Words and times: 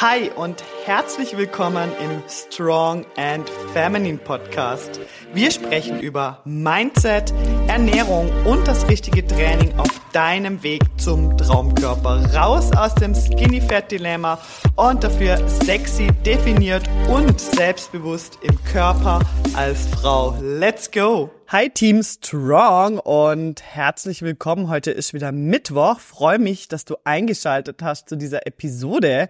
Hi 0.00 0.30
und 0.34 0.64
herzlich 0.86 1.36
willkommen 1.36 1.90
im 2.02 2.22
Strong 2.26 3.04
and 3.18 3.50
Feminine 3.74 4.16
Podcast. 4.16 4.98
Wir 5.34 5.50
sprechen 5.50 6.00
über 6.00 6.40
Mindset, 6.46 7.34
Ernährung 7.68 8.30
und 8.46 8.66
das 8.66 8.88
richtige 8.88 9.26
Training 9.26 9.78
auf 9.78 10.00
deinem 10.14 10.62
Weg 10.62 10.80
zum 10.96 11.36
Traumkörper. 11.36 12.34
Raus 12.34 12.72
aus 12.74 12.94
dem 12.94 13.14
Skinny 13.14 13.60
Fat 13.60 13.92
Dilemma 13.92 14.38
und 14.80 15.04
dafür 15.04 15.36
sexy, 15.46 16.08
definiert 16.24 16.88
und 17.06 17.38
selbstbewusst 17.38 18.38
im 18.40 18.56
Körper 18.64 19.20
als 19.54 19.86
Frau. 19.88 20.34
Let's 20.40 20.90
go! 20.90 21.30
Hi 21.52 21.68
Team 21.68 22.04
Strong 22.04 23.00
und 23.00 23.60
herzlich 23.60 24.22
willkommen. 24.22 24.68
Heute 24.68 24.92
ist 24.92 25.14
wieder 25.14 25.32
Mittwoch. 25.32 25.98
Freue 25.98 26.38
mich, 26.38 26.68
dass 26.68 26.84
du 26.84 26.94
eingeschaltet 27.02 27.82
hast 27.82 28.08
zu 28.08 28.14
dieser 28.14 28.46
Episode. 28.46 29.26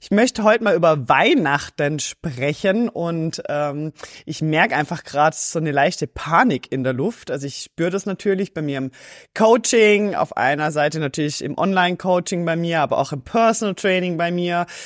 Ich 0.00 0.10
möchte 0.10 0.44
heute 0.44 0.64
mal 0.64 0.74
über 0.74 1.10
Weihnachten 1.10 1.98
sprechen 1.98 2.88
und 2.88 3.42
ähm, 3.50 3.92
ich 4.24 4.40
merke 4.40 4.76
einfach 4.76 5.04
gerade 5.04 5.36
so 5.38 5.58
eine 5.58 5.72
leichte 5.72 6.06
Panik 6.06 6.72
in 6.72 6.84
der 6.84 6.94
Luft. 6.94 7.30
Also 7.30 7.46
ich 7.46 7.64
spüre 7.64 7.90
das 7.90 8.06
natürlich 8.06 8.54
bei 8.54 8.62
mir 8.62 8.78
im 8.78 8.90
Coaching, 9.36 10.14
auf 10.14 10.38
einer 10.38 10.72
Seite 10.72 11.00
natürlich 11.00 11.44
im 11.44 11.58
Online-Coaching 11.58 12.46
bei 12.46 12.56
mir, 12.56 12.80
aber 12.80 12.96
auch 12.96 13.12
im 13.12 13.20
Personal 13.20 13.74
Training 13.74 14.16
bei 14.16 14.30
mir 14.30 14.64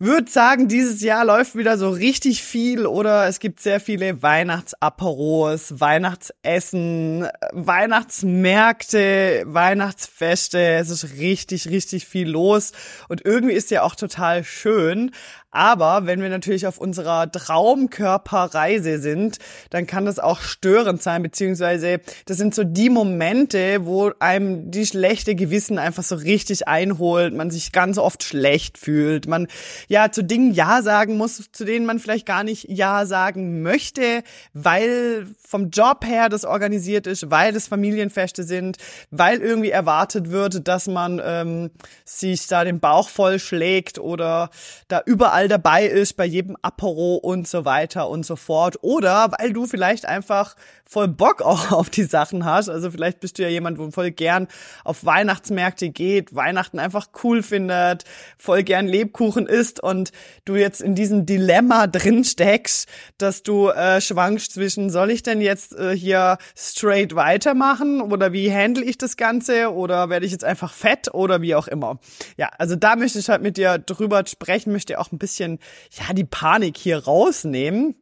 würde 0.00 0.30
sagen, 0.30 0.66
dieses 0.66 1.02
Jahr 1.02 1.26
läuft 1.26 1.56
wieder 1.56 1.76
so 1.76 1.90
richtig 1.90 2.42
viel 2.42 2.86
oder 2.86 3.28
es 3.28 3.38
gibt 3.38 3.60
sehr 3.60 3.80
viele 3.80 4.22
Weihnachtsaperos, 4.22 5.78
Weihnachtsessen, 5.78 7.28
Weihnachtsmärkte, 7.52 9.42
Weihnachtsfeste. 9.44 10.58
Es 10.58 10.88
ist 10.88 11.18
richtig, 11.18 11.68
richtig 11.68 12.06
viel 12.06 12.30
los 12.30 12.72
und 13.08 13.26
irgendwie 13.26 13.54
ist 13.54 13.70
ja 13.70 13.82
auch 13.82 13.94
total 13.94 14.42
schön. 14.42 15.10
Aber 15.52 16.06
wenn 16.06 16.22
wir 16.22 16.28
natürlich 16.28 16.66
auf 16.66 16.78
unserer 16.78 17.30
Traumkörperreise 17.30 19.00
sind, 19.00 19.38
dann 19.70 19.86
kann 19.86 20.04
das 20.04 20.20
auch 20.20 20.40
störend 20.40 21.02
sein, 21.02 21.22
beziehungsweise 21.22 22.00
das 22.26 22.36
sind 22.36 22.54
so 22.54 22.62
die 22.62 22.88
Momente, 22.88 23.84
wo 23.84 24.12
einem 24.20 24.70
die 24.70 24.86
schlechte 24.86 25.34
Gewissen 25.34 25.78
einfach 25.78 26.04
so 26.04 26.14
richtig 26.14 26.68
einholt, 26.68 27.34
man 27.34 27.50
sich 27.50 27.72
ganz 27.72 27.98
oft 27.98 28.22
schlecht 28.22 28.78
fühlt, 28.78 29.26
man 29.26 29.48
ja 29.90 30.12
zu 30.12 30.22
Dingen 30.22 30.54
Ja 30.54 30.82
sagen 30.82 31.16
muss, 31.16 31.50
zu 31.50 31.64
denen 31.64 31.84
man 31.84 31.98
vielleicht 31.98 32.24
gar 32.24 32.44
nicht 32.44 32.66
Ja 32.68 33.06
sagen 33.06 33.60
möchte, 33.62 34.22
weil 34.54 35.26
vom 35.50 35.70
Job 35.70 36.06
her 36.06 36.28
das 36.28 36.44
organisiert 36.44 37.08
ist, 37.08 37.28
weil 37.28 37.52
das 37.52 37.66
Familienfeste 37.66 38.44
sind, 38.44 38.76
weil 39.10 39.40
irgendwie 39.40 39.70
erwartet 39.70 40.30
wird, 40.30 40.68
dass 40.68 40.86
man 40.86 41.20
ähm, 41.24 41.70
sich 42.04 42.46
da 42.46 42.62
den 42.62 42.78
Bauch 42.78 43.08
voll 43.08 43.40
schlägt 43.40 43.98
oder 43.98 44.50
da 44.86 45.02
überall 45.04 45.48
dabei 45.48 45.86
ist, 45.86 46.16
bei 46.16 46.24
jedem 46.24 46.56
Apero 46.62 47.16
und 47.16 47.48
so 47.48 47.64
weiter 47.64 48.08
und 48.08 48.24
so 48.24 48.36
fort. 48.36 48.78
Oder 48.82 49.32
weil 49.38 49.52
du 49.52 49.66
vielleicht 49.66 50.06
einfach 50.06 50.54
voll 50.90 51.08
Bock 51.08 51.42
auch 51.42 51.72
auf 51.72 51.90
die 51.90 52.04
Sachen 52.04 52.44
hast. 52.44 52.68
Also 52.68 52.90
vielleicht 52.90 53.18
bist 53.18 53.38
du 53.38 53.42
ja 53.42 53.48
jemand, 53.48 53.78
wo 53.78 53.90
voll 53.90 54.12
gern 54.12 54.46
auf 54.84 55.04
Weihnachtsmärkte 55.04 55.90
geht, 55.90 56.34
Weihnachten 56.34 56.78
einfach 56.78 57.08
cool 57.24 57.42
findet, 57.42 58.04
voll 58.38 58.62
gern 58.62 58.86
Lebkuchen 58.86 59.46
isst 59.46 59.82
und 59.82 60.12
du 60.44 60.54
jetzt 60.54 60.80
in 60.80 60.94
diesem 60.94 61.26
Dilemma 61.26 61.86
drin 61.88 62.22
steckst, 62.22 62.88
dass 63.18 63.42
du 63.42 63.68
äh, 63.68 64.00
schwankst 64.00 64.52
zwischen, 64.52 64.90
soll 64.90 65.10
ich 65.10 65.24
denn 65.24 65.39
jetzt 65.40 65.76
äh, 65.76 65.96
hier 65.96 66.38
straight 66.56 67.14
weitermachen 67.14 68.00
oder 68.00 68.32
wie 68.32 68.52
handle 68.52 68.84
ich 68.84 68.98
das 68.98 69.16
Ganze 69.16 69.72
oder 69.72 70.10
werde 70.10 70.26
ich 70.26 70.32
jetzt 70.32 70.44
einfach 70.44 70.72
fett 70.72 71.12
oder 71.12 71.42
wie 71.42 71.54
auch 71.54 71.68
immer. 71.68 71.98
Ja, 72.36 72.50
also 72.58 72.76
da 72.76 72.96
möchte 72.96 73.18
ich 73.18 73.28
halt 73.28 73.42
mit 73.42 73.56
dir 73.56 73.78
drüber 73.78 74.24
sprechen, 74.26 74.72
möchte 74.72 74.98
auch 74.98 75.12
ein 75.12 75.18
bisschen, 75.18 75.58
ja, 75.92 76.12
die 76.14 76.24
Panik 76.24 76.76
hier 76.76 77.04
rausnehmen 77.04 77.94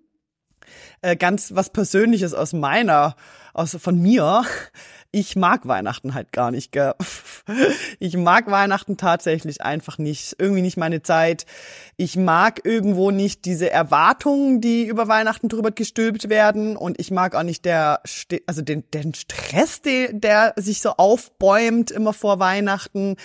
äh, 1.02 1.16
ganz 1.16 1.54
was 1.54 1.70
Persönliches 1.70 2.34
aus 2.34 2.52
meiner, 2.52 3.16
aus 3.54 3.76
von 3.80 4.00
mir. 4.00 4.44
Ich 5.10 5.36
mag 5.36 5.66
Weihnachten 5.66 6.12
halt 6.12 6.32
gar 6.32 6.50
nicht, 6.50 6.72
gell? 6.72 6.94
Ich 7.98 8.14
mag 8.14 8.50
Weihnachten 8.50 8.98
tatsächlich 8.98 9.62
einfach 9.62 9.96
nicht. 9.96 10.36
Irgendwie 10.38 10.60
nicht 10.60 10.76
meine 10.76 11.02
Zeit. 11.02 11.46
Ich 11.96 12.14
mag 12.16 12.60
irgendwo 12.64 13.10
nicht 13.10 13.46
diese 13.46 13.70
Erwartungen, 13.70 14.60
die 14.60 14.84
über 14.84 15.08
Weihnachten 15.08 15.48
drüber 15.48 15.70
gestülpt 15.70 16.28
werden. 16.28 16.76
Und 16.76 17.00
ich 17.00 17.10
mag 17.10 17.34
auch 17.34 17.42
nicht 17.42 17.64
der, 17.64 18.02
also 18.46 18.60
den, 18.60 18.84
den 18.92 19.14
Stress, 19.14 19.80
der, 19.80 20.12
der 20.12 20.52
sich 20.56 20.82
so 20.82 20.90
aufbäumt 20.90 21.90
immer 21.90 22.12
vor 22.12 22.38
Weihnachten. 22.38 23.16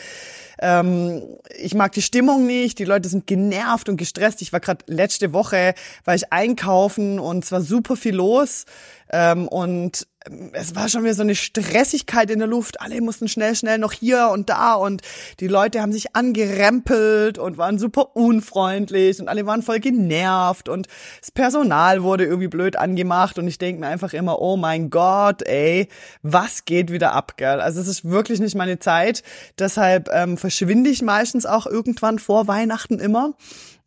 Ähm, 0.63 1.21
ich 1.59 1.75
mag 1.75 1.91
die 1.91 2.01
Stimmung 2.01 2.47
nicht. 2.47 2.79
Die 2.79 2.85
Leute 2.85 3.09
sind 3.09 3.27
genervt 3.27 3.89
und 3.89 3.97
gestresst. 3.97 4.41
Ich 4.41 4.53
war 4.53 4.61
gerade 4.61 4.85
letzte 4.87 5.33
Woche, 5.33 5.73
war 6.05 6.15
ich 6.15 6.31
einkaufen 6.31 7.19
und 7.19 7.43
es 7.43 7.51
war 7.51 7.59
super 7.59 7.97
viel 7.97 8.15
los. 8.15 8.65
Ähm, 9.11 9.49
und 9.49 10.07
es 10.53 10.75
war 10.75 10.87
schon 10.89 11.03
wieder 11.03 11.13
so 11.13 11.21
eine 11.21 11.35
Stressigkeit 11.35 12.31
in 12.31 12.39
der 12.39 12.47
Luft. 12.47 12.81
Alle 12.81 13.01
mussten 13.01 13.27
schnell, 13.27 13.55
schnell 13.55 13.77
noch 13.77 13.91
hier 13.91 14.29
und 14.31 14.49
da 14.49 14.73
und 14.73 15.01
die 15.39 15.47
Leute 15.47 15.81
haben 15.81 15.91
sich 15.91 16.15
angerempelt 16.15 17.37
und 17.37 17.57
waren 17.57 17.77
super 17.77 18.15
unfreundlich 18.15 19.19
und 19.19 19.27
alle 19.27 19.45
waren 19.45 19.61
voll 19.61 19.79
genervt 19.79 20.69
und 20.69 20.87
das 21.19 21.31
Personal 21.31 22.03
wurde 22.03 22.25
irgendwie 22.25 22.47
blöd 22.47 22.77
angemacht 22.77 23.37
und 23.37 23.47
ich 23.47 23.57
denke 23.57 23.81
mir 23.81 23.87
einfach 23.87 24.13
immer, 24.13 24.39
oh 24.41 24.55
mein 24.55 24.89
Gott, 24.89 25.41
ey, 25.43 25.89
was 26.21 26.65
geht 26.65 26.91
wieder 26.91 27.13
ab, 27.13 27.35
gell? 27.37 27.59
Also 27.59 27.81
es 27.81 27.87
ist 27.87 28.05
wirklich 28.05 28.39
nicht 28.39 28.55
meine 28.55 28.79
Zeit. 28.79 29.23
Deshalb 29.59 30.09
ähm, 30.13 30.37
verschwinde 30.53 30.91
ich 30.91 31.01
meistens 31.01 31.47
auch 31.47 31.65
irgendwann 31.65 32.19
vor 32.19 32.47
Weihnachten 32.47 32.99
immer. 32.99 33.33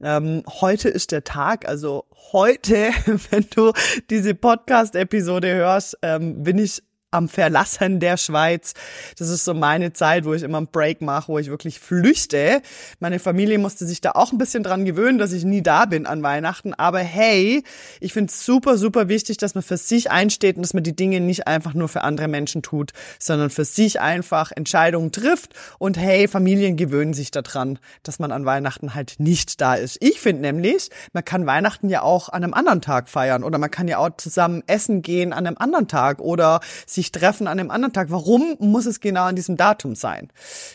Ähm, 0.03 0.43
heute 0.49 0.88
ist 0.88 1.12
der 1.12 1.22
Tag, 1.22 1.69
also 1.69 2.06
heute, 2.32 2.91
wenn 3.31 3.47
du 3.54 3.72
diese 4.10 4.34
Podcast-Episode 4.34 5.55
hörst, 5.55 5.97
ähm, 6.03 6.43
bin 6.43 6.59
ich 6.59 6.82
am 7.16 7.28
Verlassen 7.28 7.99
der 7.99 8.16
Schweiz. 8.16 8.75
Das 9.19 9.28
ist 9.28 9.44
so 9.44 9.54
meine 9.54 9.93
Zeit, 9.93 10.25
wo 10.25 10.34
ich 10.34 10.43
immer 10.43 10.59
einen 10.59 10.69
Break 10.69 11.00
mache, 11.00 11.28
wo 11.32 11.38
ich 11.38 11.49
wirklich 11.49 11.81
flüchte. 11.81 12.60
Meine 13.00 13.19
Familie 13.19 13.59
musste 13.59 13.87
sich 13.87 14.00
da 14.00 14.12
auch 14.12 14.32
ein 14.32 14.38
bisschen 14.38 14.62
dran 14.62 14.84
gewöhnen, 14.84 15.19
dass 15.19 15.32
ich 15.32 15.44
nie 15.44 15.62
da 15.62 15.87
bin 15.87 16.06
an 16.06 16.22
Weihnachten. 16.22 16.75
Aber 16.75 17.00
hey, 17.00 17.62
ich 18.00 18.12
finde 18.12 18.31
es 18.31 18.44
super, 18.44 18.76
super 18.76 19.09
wichtig, 19.09 19.38
dass 19.38 19.55
man 19.55 19.65
für 19.65 19.76
sich 19.76 20.10
einsteht 20.10 20.56
und 20.56 20.62
dass 20.62 20.75
man 20.75 20.82
die 20.82 20.94
Dinge 20.94 21.21
nicht 21.21 21.47
einfach 21.47 21.75
nur 21.75 21.88
für 21.88 22.03
andere 22.03 22.28
Menschen 22.28 22.62
tut, 22.62 22.93
sondern 23.19 23.50
für 23.50 23.65
sich 23.65 24.00
einfach 24.00 24.53
Entscheidungen 24.55 25.12
trifft. 25.12 25.55
Und 25.78 25.97
hey, 25.97 26.28
Familien 26.28 26.76
gewöhnen 26.76 27.15
sich 27.15 27.31
daran, 27.31 27.78
dass 28.03 28.19
man 28.19 28.31
an 28.31 28.44
Weihnachten 28.44 28.94
halt 28.94 29.15
nicht 29.19 29.60
da 29.60 29.75
ist. 29.75 29.97
Ich 30.00 30.21
finde 30.21 30.43
nämlich, 30.43 30.91
man 31.12 31.25
kann 31.25 31.47
Weihnachten 31.47 31.88
ja 31.88 32.03
auch 32.03 32.28
an 32.28 32.44
einem 32.44 32.55
anderen 32.55 32.82
Tag 32.82 33.09
feiern 33.09 33.43
oder 33.43 33.59
man 33.59 33.71
kann 33.71 33.88
ja 33.88 33.99
auch 33.99 34.10
zusammen 34.16 34.62
essen 34.66 35.03
gehen 35.03 35.32
an 35.32 35.47
einem 35.47 35.56
anderen 35.59 35.88
Tag 35.88 36.21
oder 36.21 36.60
sich 36.87 37.06
sich 37.06 37.12
treffen 37.12 37.47
an 37.47 37.59
einem 37.59 37.71
anderen 37.71 37.93
Tag. 37.93 38.11
Warum 38.11 38.56
muss 38.59 38.87
es 38.87 39.00
genau 39.00 39.25
an 39.25 39.37
diesem 39.37 39.56
Datum 39.56 39.94
sein? 39.94 40.28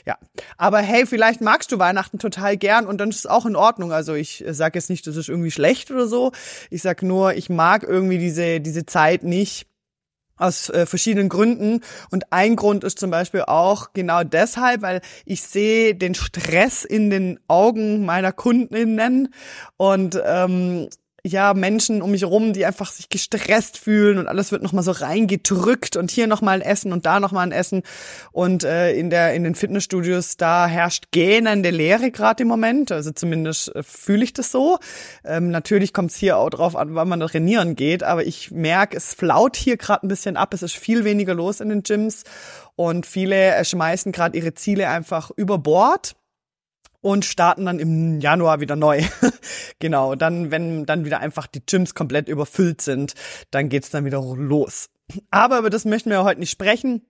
Ja, 0.06 0.18
aber 0.58 0.80
hey, 0.80 1.06
vielleicht 1.06 1.42
magst 1.42 1.72
du 1.72 1.80
Weihnachten 1.80 2.19
total 2.19 2.58
gern 2.58 2.88
und 2.88 3.00
dann 3.00 3.09
ist 3.09 3.19
es 3.19 3.25
auch 3.25 3.46
in 3.46 3.56
Ordnung. 3.56 3.92
Also 3.92 4.14
ich 4.14 4.44
sage 4.50 4.80
jetzt 4.80 4.90
nicht, 4.90 5.06
das 5.08 5.16
ist 5.16 5.30
irgendwie 5.30 5.52
schlecht 5.52 5.92
oder 5.92 6.08
so. 6.08 6.31
Ich 6.69 6.81
sag 6.81 7.03
nur, 7.03 7.34
ich 7.34 7.50
mag 7.50 7.84
irgendwie 7.84 8.18
diese 8.18 8.59
diese 8.62 8.86
Zeit 8.86 9.24
nicht 9.24 9.68
aus 10.38 10.69
äh, 10.69 10.86
verschiedenen 10.86 11.30
Gründen. 11.30 11.81
Und 12.09 12.34
ein 12.34 12.56
Grund 12.56 12.84
ist 12.84 12.98
zum 12.98 13.12
Beispiel 13.12 13.44
auch 13.44 13.94
genau 13.94 14.24
deshalb, 14.24 14.81
weil 14.81 15.02
ich 15.25 15.44
sehe 15.44 15.94
den 15.94 16.16
Stress 16.16 16.84
in 16.84 17.12
den 17.12 17.40
Augen 17.48 18.06
meiner 18.06 18.31
Kundinnen 18.31 19.34
und 19.78 20.19
ähm, 20.25 20.90
ja, 21.25 21.53
Menschen 21.53 22.01
um 22.01 22.11
mich 22.11 22.21
herum, 22.21 22.53
die 22.53 22.65
einfach 22.65 22.91
sich 22.91 23.09
gestresst 23.09 23.77
fühlen 23.77 24.17
und 24.17 24.27
alles 24.27 24.51
wird 24.51 24.63
nochmal 24.63 24.83
so 24.83 24.91
reingedrückt 24.91 25.95
und 25.95 26.09
hier 26.09 26.25
nochmal 26.25 26.55
ein 26.55 26.61
Essen 26.61 26.91
und 26.91 27.05
da 27.05 27.19
nochmal 27.19 27.45
ein 27.45 27.51
Essen. 27.51 27.83
Und 28.31 28.63
äh, 28.63 28.93
in, 28.93 29.09
der, 29.09 29.33
in 29.33 29.43
den 29.43 29.53
Fitnessstudios, 29.53 30.37
da 30.37 30.65
herrscht 30.65 31.11
gähnende 31.11 31.69
Leere 31.69 32.09
gerade 32.09 32.41
im 32.41 32.47
Moment. 32.47 32.91
Also 32.91 33.11
zumindest 33.11 33.75
äh, 33.75 33.83
fühle 33.83 34.23
ich 34.23 34.33
das 34.33 34.51
so. 34.51 34.79
Ähm, 35.23 35.51
natürlich 35.51 35.94
kommt 35.94 36.12
es 36.12 36.18
hier 36.18 36.38
auch 36.38 36.50
drauf 36.50 36.75
an, 36.75 36.95
wann 36.95 37.09
man 37.09 37.19
trainieren 37.19 37.75
geht, 37.75 38.01
aber 38.01 38.25
ich 38.25 38.50
merke, 38.50 38.97
es 38.97 39.13
flaut 39.13 39.56
hier 39.56 39.77
gerade 39.77 40.06
ein 40.06 40.09
bisschen 40.09 40.38
ab. 40.38 40.53
Es 40.53 40.63
ist 40.63 40.75
viel 40.75 41.03
weniger 41.03 41.35
los 41.35 41.59
in 41.59 41.69
den 41.69 41.83
Gyms 41.83 42.24
und 42.75 43.06
viele 43.06 43.56
äh, 43.56 43.63
schmeißen 43.63 44.12
gerade 44.12 44.38
ihre 44.38 44.56
Ziele 44.56 44.89
einfach 44.89 45.29
über 45.35 45.59
Bord 45.59 46.15
und 47.01 47.25
starten 47.25 47.65
dann 47.65 47.80
im 47.80 48.19
Januar 48.19 48.62
wieder 48.62 48.75
neu. 48.75 49.03
genau, 49.80 50.15
dann, 50.15 50.51
wenn 50.51 50.86
dann 50.86 51.06
wieder 51.06 51.19
einfach 51.19 51.48
die 51.48 51.65
Gyms 51.65 51.95
komplett 51.95 52.27
überfüllt 52.30 52.81
sind, 52.81 53.13
dann 53.50 53.69
geht's 53.69 53.89
dann 53.89 54.06
wieder 54.06 54.21
los. 54.21 54.89
Aber 55.30 55.59
über 55.59 55.69
das 55.69 55.86
möchten 55.86 56.09
wir 56.09 56.24
heute 56.24 56.39
nicht 56.39 56.51
sprechen 56.51 57.01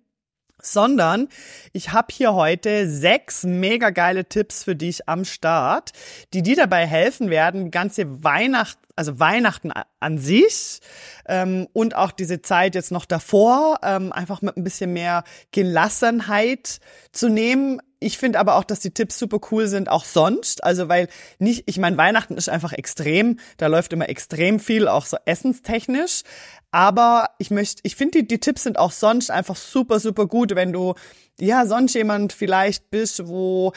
sondern 0.61 1.27
ich 1.73 1.91
habe 1.91 2.07
hier 2.11 2.33
heute 2.33 2.89
sechs 2.89 3.43
mega 3.43 3.89
geile 3.89 4.25
Tipps 4.25 4.63
für 4.63 4.75
dich 4.75 5.07
am 5.09 5.25
Start, 5.25 5.91
die 6.33 6.43
dir 6.43 6.55
dabei 6.55 6.85
helfen 6.85 7.29
werden, 7.29 7.71
ganze 7.71 8.23
Weihnacht, 8.23 8.77
also 8.95 9.19
Weihnachten 9.19 9.71
an 9.99 10.17
sich 10.17 10.79
ähm, 11.27 11.67
und 11.73 11.95
auch 11.95 12.11
diese 12.11 12.41
Zeit 12.41 12.75
jetzt 12.75 12.91
noch 12.91 13.05
davor 13.05 13.79
ähm, 13.83 14.11
einfach 14.11 14.41
mit 14.41 14.57
ein 14.57 14.63
bisschen 14.63 14.93
mehr 14.93 15.23
Gelassenheit 15.51 16.79
zu 17.11 17.29
nehmen, 17.29 17.81
ich 18.01 18.17
finde 18.17 18.39
aber 18.39 18.55
auch, 18.55 18.63
dass 18.63 18.79
die 18.79 18.91
Tipps 18.91 19.19
super 19.19 19.39
cool 19.51 19.67
sind, 19.67 19.87
auch 19.87 20.03
sonst. 20.03 20.63
Also 20.63 20.89
weil 20.89 21.07
nicht, 21.37 21.63
ich 21.67 21.77
meine, 21.77 21.97
Weihnachten 21.97 22.35
ist 22.35 22.49
einfach 22.49 22.73
extrem, 22.73 23.39
da 23.57 23.67
läuft 23.67 23.93
immer 23.93 24.09
extrem 24.09 24.59
viel, 24.59 24.87
auch 24.87 25.05
so 25.05 25.17
essenstechnisch. 25.25 26.23
Aber 26.71 27.29
ich 27.37 27.51
möchte, 27.51 27.81
ich 27.83 27.95
finde, 27.95 28.19
die, 28.19 28.27
die 28.27 28.39
Tipps 28.39 28.63
sind 28.63 28.79
auch 28.79 28.91
sonst 28.91 29.29
einfach 29.29 29.55
super, 29.55 29.99
super 29.99 30.25
gut, 30.25 30.55
wenn 30.55 30.73
du 30.73 30.95
ja 31.39 31.67
sonst 31.67 31.93
jemand 31.93 32.33
vielleicht 32.33 32.89
bist, 32.89 33.27
wo 33.27 33.71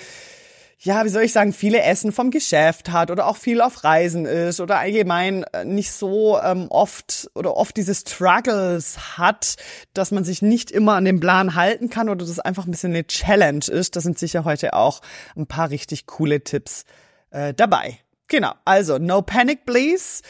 ja, 0.84 1.02
wie 1.04 1.08
soll 1.08 1.22
ich 1.22 1.32
sagen, 1.32 1.54
viele 1.54 1.82
Essen 1.82 2.12
vom 2.12 2.31
Geschäft 2.31 2.92
hat 2.92 3.10
oder 3.10 3.26
auch 3.26 3.38
viel 3.38 3.62
auf 3.62 3.84
Reisen 3.84 4.26
ist 4.26 4.60
oder 4.60 4.78
allgemein 4.78 5.44
äh, 5.54 5.64
nicht 5.64 5.90
so 5.90 6.38
ähm, 6.38 6.66
oft 6.69 7.31
oder 7.34 7.56
oft 7.56 7.76
diese 7.78 7.94
Struggles 7.94 9.16
hat, 9.16 9.56
dass 9.94 10.10
man 10.10 10.25
sich 10.25 10.42
nicht 10.42 10.70
immer 10.70 10.94
an 10.94 11.06
den 11.06 11.20
Plan 11.20 11.54
halten 11.54 11.88
kann 11.88 12.10
oder 12.10 12.26
das 12.26 12.38
einfach 12.38 12.66
ein 12.66 12.70
bisschen 12.70 12.92
eine 12.92 13.06
Challenge 13.06 13.64
ist. 13.66 13.96
Da 13.96 14.02
sind 14.02 14.19
sicher 14.19 14.44
heute 14.44 14.75
auch 14.75 15.00
ein 15.36 15.46
paar 15.46 15.70
richtig 15.70 16.04
coole 16.06 16.44
Tipps 16.44 16.84
äh, 17.30 17.54
dabei. 17.54 17.98
Genau, 18.29 18.53
also 18.65 18.99
no 18.99 19.23
panic 19.23 19.67
please 19.67 20.23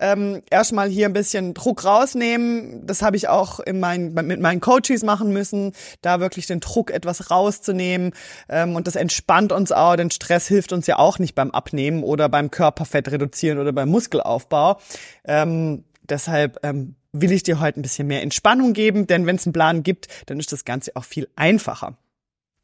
ähm, 0.00 0.42
erstmal 0.50 0.88
hier 0.88 1.06
ein 1.06 1.12
bisschen 1.12 1.54
Druck 1.54 1.84
rausnehmen. 1.84 2.86
Das 2.86 3.02
habe 3.02 3.16
ich 3.16 3.28
auch 3.28 3.60
in 3.60 3.78
mein, 3.78 4.12
mit 4.14 4.40
meinen 4.40 4.60
Coaches 4.60 5.02
machen 5.04 5.32
müssen, 5.32 5.72
da 6.02 6.20
wirklich 6.20 6.46
den 6.46 6.60
Druck 6.60 6.90
etwas 6.90 7.30
rauszunehmen. 7.30 8.12
Ähm, 8.48 8.74
und 8.74 8.86
das 8.86 8.96
entspannt 8.96 9.52
uns 9.52 9.70
auch, 9.70 9.96
denn 9.96 10.10
Stress 10.10 10.48
hilft 10.48 10.72
uns 10.72 10.86
ja 10.86 10.98
auch 10.98 11.18
nicht 11.18 11.34
beim 11.34 11.50
Abnehmen 11.50 12.02
oder 12.02 12.28
beim 12.28 12.50
Körperfett 12.50 13.10
reduzieren 13.10 13.58
oder 13.58 13.72
beim 13.72 13.90
Muskelaufbau. 13.90 14.80
Ähm, 15.24 15.84
deshalb 16.02 16.58
ähm, 16.62 16.96
will 17.12 17.32
ich 17.32 17.42
dir 17.42 17.60
heute 17.60 17.80
ein 17.80 17.82
bisschen 17.82 18.06
mehr 18.06 18.22
Entspannung 18.22 18.72
geben, 18.72 19.06
denn 19.06 19.26
wenn 19.26 19.36
es 19.36 19.46
einen 19.46 19.52
Plan 19.52 19.82
gibt, 19.82 20.08
dann 20.26 20.40
ist 20.40 20.52
das 20.52 20.64
Ganze 20.64 20.92
auch 20.96 21.04
viel 21.04 21.28
einfacher. 21.36 21.96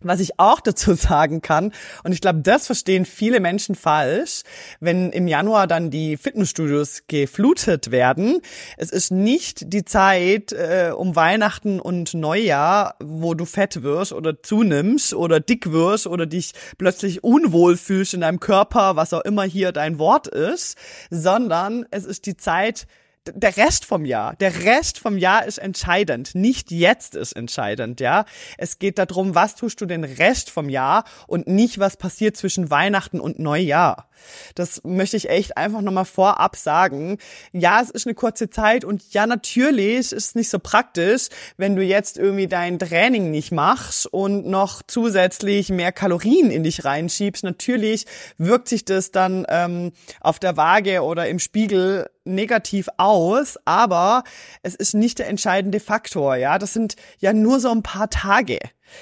Was 0.00 0.20
ich 0.20 0.38
auch 0.38 0.60
dazu 0.60 0.94
sagen 0.94 1.40
kann, 1.40 1.72
und 2.04 2.12
ich 2.12 2.20
glaube, 2.20 2.40
das 2.40 2.66
verstehen 2.66 3.06
viele 3.06 3.40
Menschen 3.40 3.74
falsch, 3.74 4.42
wenn 4.78 5.10
im 5.10 5.26
Januar 5.26 5.66
dann 5.66 5.90
die 5.90 6.18
Fitnessstudios 6.18 7.04
geflutet 7.06 7.90
werden. 7.90 8.40
Es 8.76 8.90
ist 8.90 9.10
nicht 9.10 9.72
die 9.72 9.86
Zeit 9.86 10.52
äh, 10.52 10.92
um 10.94 11.16
Weihnachten 11.16 11.80
und 11.80 12.12
Neujahr, 12.12 12.96
wo 13.02 13.32
du 13.32 13.46
fett 13.46 13.82
wirst 13.82 14.12
oder 14.12 14.42
zunimmst 14.42 15.14
oder 15.14 15.40
dick 15.40 15.72
wirst 15.72 16.06
oder 16.06 16.26
dich 16.26 16.52
plötzlich 16.76 17.24
unwohl 17.24 17.78
fühlst 17.78 18.12
in 18.12 18.20
deinem 18.20 18.40
Körper, 18.40 18.96
was 18.96 19.14
auch 19.14 19.22
immer 19.22 19.44
hier 19.44 19.72
dein 19.72 19.98
Wort 19.98 20.26
ist, 20.26 20.76
sondern 21.10 21.86
es 21.90 22.04
ist 22.04 22.26
die 22.26 22.36
Zeit, 22.36 22.86
der 23.34 23.56
Rest 23.56 23.84
vom 23.84 24.04
Jahr, 24.04 24.34
der 24.36 24.64
Rest 24.64 24.98
vom 24.98 25.18
Jahr 25.18 25.44
ist 25.44 25.58
entscheidend. 25.58 26.34
Nicht 26.34 26.70
jetzt 26.70 27.14
ist 27.14 27.32
entscheidend, 27.32 28.00
ja. 28.00 28.24
Es 28.58 28.78
geht 28.78 28.98
darum, 28.98 29.34
was 29.34 29.54
tust 29.54 29.80
du 29.80 29.86
den 29.86 30.04
Rest 30.04 30.50
vom 30.50 30.68
Jahr 30.68 31.04
und 31.26 31.46
nicht, 31.46 31.78
was 31.78 31.96
passiert 31.96 32.36
zwischen 32.36 32.70
Weihnachten 32.70 33.20
und 33.20 33.38
Neujahr. 33.38 34.08
Das 34.54 34.82
möchte 34.84 35.16
ich 35.16 35.28
echt 35.28 35.56
einfach 35.56 35.82
nochmal 35.82 36.04
vorab 36.04 36.56
sagen. 36.56 37.18
Ja, 37.52 37.80
es 37.82 37.90
ist 37.90 38.06
eine 38.06 38.14
kurze 38.14 38.50
Zeit 38.50 38.84
und 38.84 39.12
ja, 39.12 39.26
natürlich 39.26 39.98
ist 39.98 40.12
es 40.12 40.34
nicht 40.34 40.50
so 40.50 40.58
praktisch, 40.58 41.28
wenn 41.56 41.76
du 41.76 41.82
jetzt 41.82 42.18
irgendwie 42.18 42.46
dein 42.48 42.78
Training 42.78 43.30
nicht 43.30 43.52
machst 43.52 44.06
und 44.06 44.46
noch 44.46 44.82
zusätzlich 44.86 45.68
mehr 45.68 45.92
Kalorien 45.92 46.50
in 46.50 46.64
dich 46.64 46.84
reinschiebst. 46.84 47.44
Natürlich 47.44 48.06
wirkt 48.38 48.68
sich 48.68 48.84
das 48.84 49.10
dann 49.10 49.46
ähm, 49.48 49.92
auf 50.20 50.38
der 50.38 50.56
Waage 50.56 51.02
oder 51.02 51.28
im 51.28 51.38
Spiegel 51.38 52.06
negativ 52.26 52.88
aus, 52.96 53.58
aber 53.64 54.24
es 54.62 54.74
ist 54.74 54.94
nicht 54.94 55.18
der 55.18 55.28
entscheidende 55.28 55.80
Faktor, 55.80 56.36
ja. 56.36 56.58
Das 56.58 56.72
sind 56.72 56.96
ja 57.18 57.32
nur 57.32 57.60
so 57.60 57.70
ein 57.70 57.82
paar 57.82 58.10
Tage. 58.10 58.58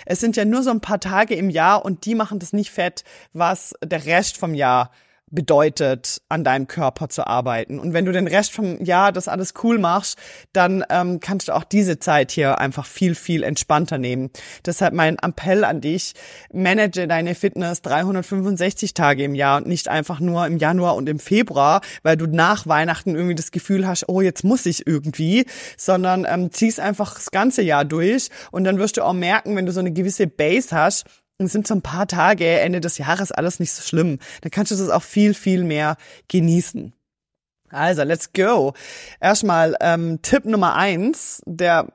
Es 0.06 0.20
sind 0.20 0.36
ja 0.36 0.44
nur 0.44 0.62
so 0.62 0.70
ein 0.70 0.80
paar 0.80 1.00
Tage 1.00 1.34
im 1.34 1.50
Jahr 1.50 1.84
und 1.84 2.04
die 2.06 2.14
machen 2.14 2.38
das 2.38 2.52
nicht 2.52 2.70
fett, 2.70 3.04
was 3.32 3.74
der 3.82 4.06
Rest 4.06 4.36
vom 4.36 4.54
Jahr 4.54 4.90
bedeutet, 5.30 6.20
an 6.28 6.44
deinem 6.44 6.66
Körper 6.66 7.08
zu 7.08 7.26
arbeiten. 7.26 7.78
Und 7.78 7.92
wenn 7.92 8.04
du 8.04 8.12
den 8.12 8.26
Rest 8.26 8.52
vom 8.52 8.82
Jahr 8.84 9.12
das 9.12 9.28
alles 9.28 9.54
cool 9.62 9.78
machst, 9.78 10.18
dann 10.52 10.84
ähm, 10.90 11.20
kannst 11.20 11.48
du 11.48 11.54
auch 11.54 11.64
diese 11.64 11.98
Zeit 11.98 12.30
hier 12.30 12.58
einfach 12.58 12.86
viel, 12.86 13.14
viel 13.14 13.42
entspannter 13.42 13.98
nehmen. 13.98 14.30
Deshalb 14.64 14.94
mein 14.94 15.16
Appell 15.18 15.64
an 15.64 15.80
dich, 15.80 16.14
manage 16.52 17.08
deine 17.08 17.34
Fitness 17.34 17.82
365 17.82 18.94
Tage 18.94 19.24
im 19.24 19.34
Jahr 19.34 19.58
und 19.58 19.66
nicht 19.66 19.88
einfach 19.88 20.20
nur 20.20 20.46
im 20.46 20.58
Januar 20.58 20.94
und 20.94 21.08
im 21.08 21.18
Februar, 21.18 21.80
weil 22.02 22.16
du 22.16 22.26
nach 22.26 22.66
Weihnachten 22.66 23.14
irgendwie 23.14 23.34
das 23.34 23.50
Gefühl 23.50 23.86
hast, 23.86 24.08
oh, 24.08 24.20
jetzt 24.20 24.44
muss 24.44 24.66
ich 24.66 24.86
irgendwie, 24.86 25.46
sondern 25.76 26.26
ähm, 26.28 26.52
ziehst 26.52 26.80
einfach 26.80 27.14
das 27.14 27.30
ganze 27.30 27.62
Jahr 27.62 27.84
durch 27.84 28.28
und 28.52 28.64
dann 28.64 28.78
wirst 28.78 28.96
du 28.96 29.02
auch 29.02 29.12
merken, 29.12 29.56
wenn 29.56 29.66
du 29.66 29.72
so 29.72 29.80
eine 29.80 29.92
gewisse 29.92 30.26
Base 30.26 30.76
hast, 30.76 31.04
und 31.38 31.48
sind 31.48 31.66
so 31.66 31.74
ein 31.74 31.82
paar 31.82 32.06
Tage 32.06 32.60
Ende 32.60 32.80
des 32.80 32.98
Jahres 32.98 33.32
alles 33.32 33.60
nicht 33.60 33.72
so 33.72 33.82
schlimm. 33.82 34.18
Dann 34.42 34.50
kannst 34.50 34.72
du 34.72 34.76
das 34.76 34.88
auch 34.88 35.02
viel, 35.02 35.34
viel 35.34 35.64
mehr 35.64 35.96
genießen. 36.28 36.92
Also, 37.70 38.02
let's 38.04 38.32
go. 38.32 38.72
Erstmal 39.20 39.76
ähm, 39.80 40.20
Tipp 40.22 40.44
Nummer 40.44 40.76
eins, 40.76 41.42
der 41.44 41.88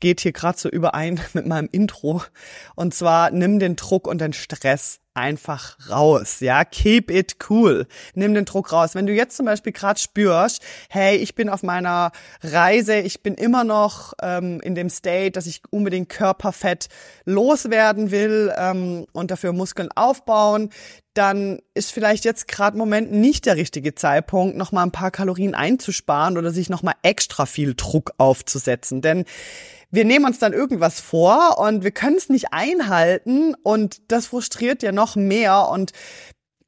geht 0.00 0.20
hier 0.20 0.32
gerade 0.32 0.58
so 0.58 0.68
überein 0.68 1.20
mit 1.34 1.46
meinem 1.46 1.68
Intro. 1.70 2.22
Und 2.74 2.94
zwar 2.94 3.30
nimm 3.30 3.58
den 3.58 3.76
Druck 3.76 4.08
und 4.08 4.20
den 4.20 4.32
Stress 4.32 4.98
einfach 5.20 5.76
raus, 5.90 6.40
ja, 6.40 6.64
keep 6.64 7.10
it 7.10 7.36
cool, 7.50 7.86
nimm 8.14 8.34
den 8.34 8.46
Druck 8.46 8.72
raus. 8.72 8.94
Wenn 8.94 9.06
du 9.06 9.12
jetzt 9.12 9.36
zum 9.36 9.46
Beispiel 9.46 9.72
gerade 9.72 10.00
spürst, 10.00 10.62
hey, 10.88 11.16
ich 11.16 11.34
bin 11.34 11.50
auf 11.50 11.62
meiner 11.62 12.10
Reise, 12.42 12.96
ich 12.96 13.22
bin 13.22 13.34
immer 13.34 13.62
noch 13.62 14.14
ähm, 14.22 14.60
in 14.62 14.74
dem 14.74 14.88
State, 14.88 15.32
dass 15.32 15.46
ich 15.46 15.62
unbedingt 15.70 16.08
Körperfett 16.08 16.88
loswerden 17.26 18.10
will 18.10 18.52
ähm, 18.56 19.06
und 19.12 19.30
dafür 19.30 19.52
Muskeln 19.52 19.90
aufbauen, 19.94 20.70
dann 21.14 21.58
ist 21.74 21.92
vielleicht 21.92 22.24
jetzt 22.24 22.48
gerade 22.48 22.78
Moment 22.78 23.12
nicht 23.12 23.44
der 23.44 23.56
richtige 23.56 23.94
Zeitpunkt, 23.94 24.56
noch 24.56 24.72
mal 24.72 24.84
ein 24.84 24.92
paar 24.92 25.10
Kalorien 25.10 25.54
einzusparen 25.54 26.38
oder 26.38 26.50
sich 26.50 26.70
noch 26.70 26.82
mal 26.82 26.94
extra 27.02 27.46
viel 27.46 27.74
Druck 27.74 28.12
aufzusetzen, 28.16 29.02
denn 29.02 29.24
wir 29.90 30.04
nehmen 30.04 30.24
uns 30.24 30.38
dann 30.38 30.52
irgendwas 30.52 31.00
vor 31.00 31.58
und 31.58 31.82
wir 31.84 31.90
können 31.90 32.16
es 32.16 32.28
nicht 32.28 32.52
einhalten 32.52 33.54
und 33.62 34.00
das 34.08 34.26
frustriert 34.26 34.82
ja 34.82 34.92
noch 34.92 35.16
mehr 35.16 35.68
und 35.68 35.92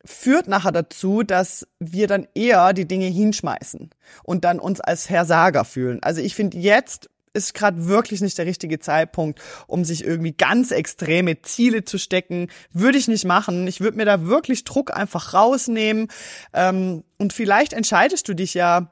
führt 0.05 0.49
nachher 0.49 0.73
dazu, 0.73 1.23
dass 1.23 1.67
wir 1.79 2.09
dann 2.09 2.27
eher 2.35 2.73
die 2.73 2.89
Dinge 2.89 3.07
hinschmeißen 3.07 3.91
und 4.25 4.45
dann 4.45 4.59
uns 4.59 4.81
als 4.81 5.07
Versager 5.07 5.65
fühlen. 5.65 6.03
Also 6.03 6.21
ich 6.21 6.35
finde 6.35 6.59
jetzt 6.59 7.09
ist 7.35 7.55
gerade 7.55 7.87
wirklich 7.89 8.21
nicht 8.21 8.37
der 8.37 8.47
richtige 8.47 8.79
Zeitpunkt, 8.79 9.41
um 9.67 9.85
sich 9.85 10.05
irgendwie 10.05 10.33
ganz 10.33 10.71
extreme 10.71 11.41
Ziele 11.43 11.85
zu 11.85 11.99
stecken. 11.99 12.49
Würde 12.73 12.99
ich 12.99 13.09
nicht 13.09 13.25
machen. 13.25 13.67
Ich 13.67 13.81
würde 13.81 13.97
mir 13.97 14.05
da 14.05 14.27
wirklich 14.27 14.65
Druck 14.65 14.95
einfach 14.95 15.33
rausnehmen. 15.33 16.09
Ähm, 16.53 17.05
und 17.19 17.33
vielleicht 17.33 17.73
entscheidest 17.73 18.29
du 18.29 18.35
dich 18.35 18.55
ja 18.55 18.92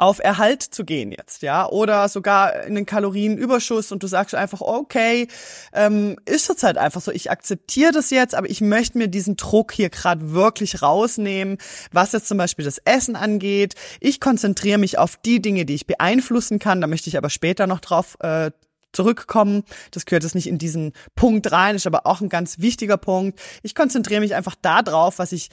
auf 0.00 0.18
Erhalt 0.18 0.62
zu 0.62 0.86
gehen 0.86 1.12
jetzt, 1.12 1.42
ja, 1.42 1.68
oder 1.68 2.08
sogar 2.08 2.64
in 2.64 2.74
den 2.74 2.86
Kalorienüberschuss 2.86 3.92
und 3.92 4.02
du 4.02 4.06
sagst 4.06 4.34
einfach, 4.34 4.62
okay, 4.62 5.28
ähm, 5.74 6.16
ist 6.24 6.48
jetzt 6.48 6.62
halt 6.62 6.78
einfach 6.78 7.02
so, 7.02 7.12
ich 7.12 7.30
akzeptiere 7.30 7.92
das 7.92 8.08
jetzt, 8.08 8.34
aber 8.34 8.48
ich 8.48 8.62
möchte 8.62 8.96
mir 8.96 9.08
diesen 9.08 9.36
Druck 9.36 9.72
hier 9.72 9.90
gerade 9.90 10.32
wirklich 10.32 10.80
rausnehmen, 10.80 11.58
was 11.92 12.12
jetzt 12.12 12.28
zum 12.28 12.38
Beispiel 12.38 12.64
das 12.64 12.78
Essen 12.78 13.14
angeht. 13.14 13.74
Ich 14.00 14.20
konzentriere 14.20 14.78
mich 14.78 14.96
auf 14.96 15.18
die 15.18 15.42
Dinge, 15.42 15.66
die 15.66 15.74
ich 15.74 15.86
beeinflussen 15.86 16.58
kann, 16.58 16.80
da 16.80 16.86
möchte 16.86 17.10
ich 17.10 17.18
aber 17.18 17.28
später 17.28 17.66
noch 17.66 17.80
drauf 17.80 18.16
äh, 18.20 18.52
zurückkommen. 18.92 19.64
Das 19.90 20.06
gehört 20.06 20.22
jetzt 20.22 20.34
nicht 20.34 20.48
in 20.48 20.56
diesen 20.56 20.94
Punkt 21.14 21.52
rein, 21.52 21.76
ist 21.76 21.86
aber 21.86 22.06
auch 22.06 22.22
ein 22.22 22.30
ganz 22.30 22.58
wichtiger 22.58 22.96
Punkt. 22.96 23.38
Ich 23.62 23.74
konzentriere 23.74 24.20
mich 24.20 24.34
einfach 24.34 24.54
da 24.62 24.80
drauf, 24.80 25.18
was 25.18 25.32
ich 25.32 25.50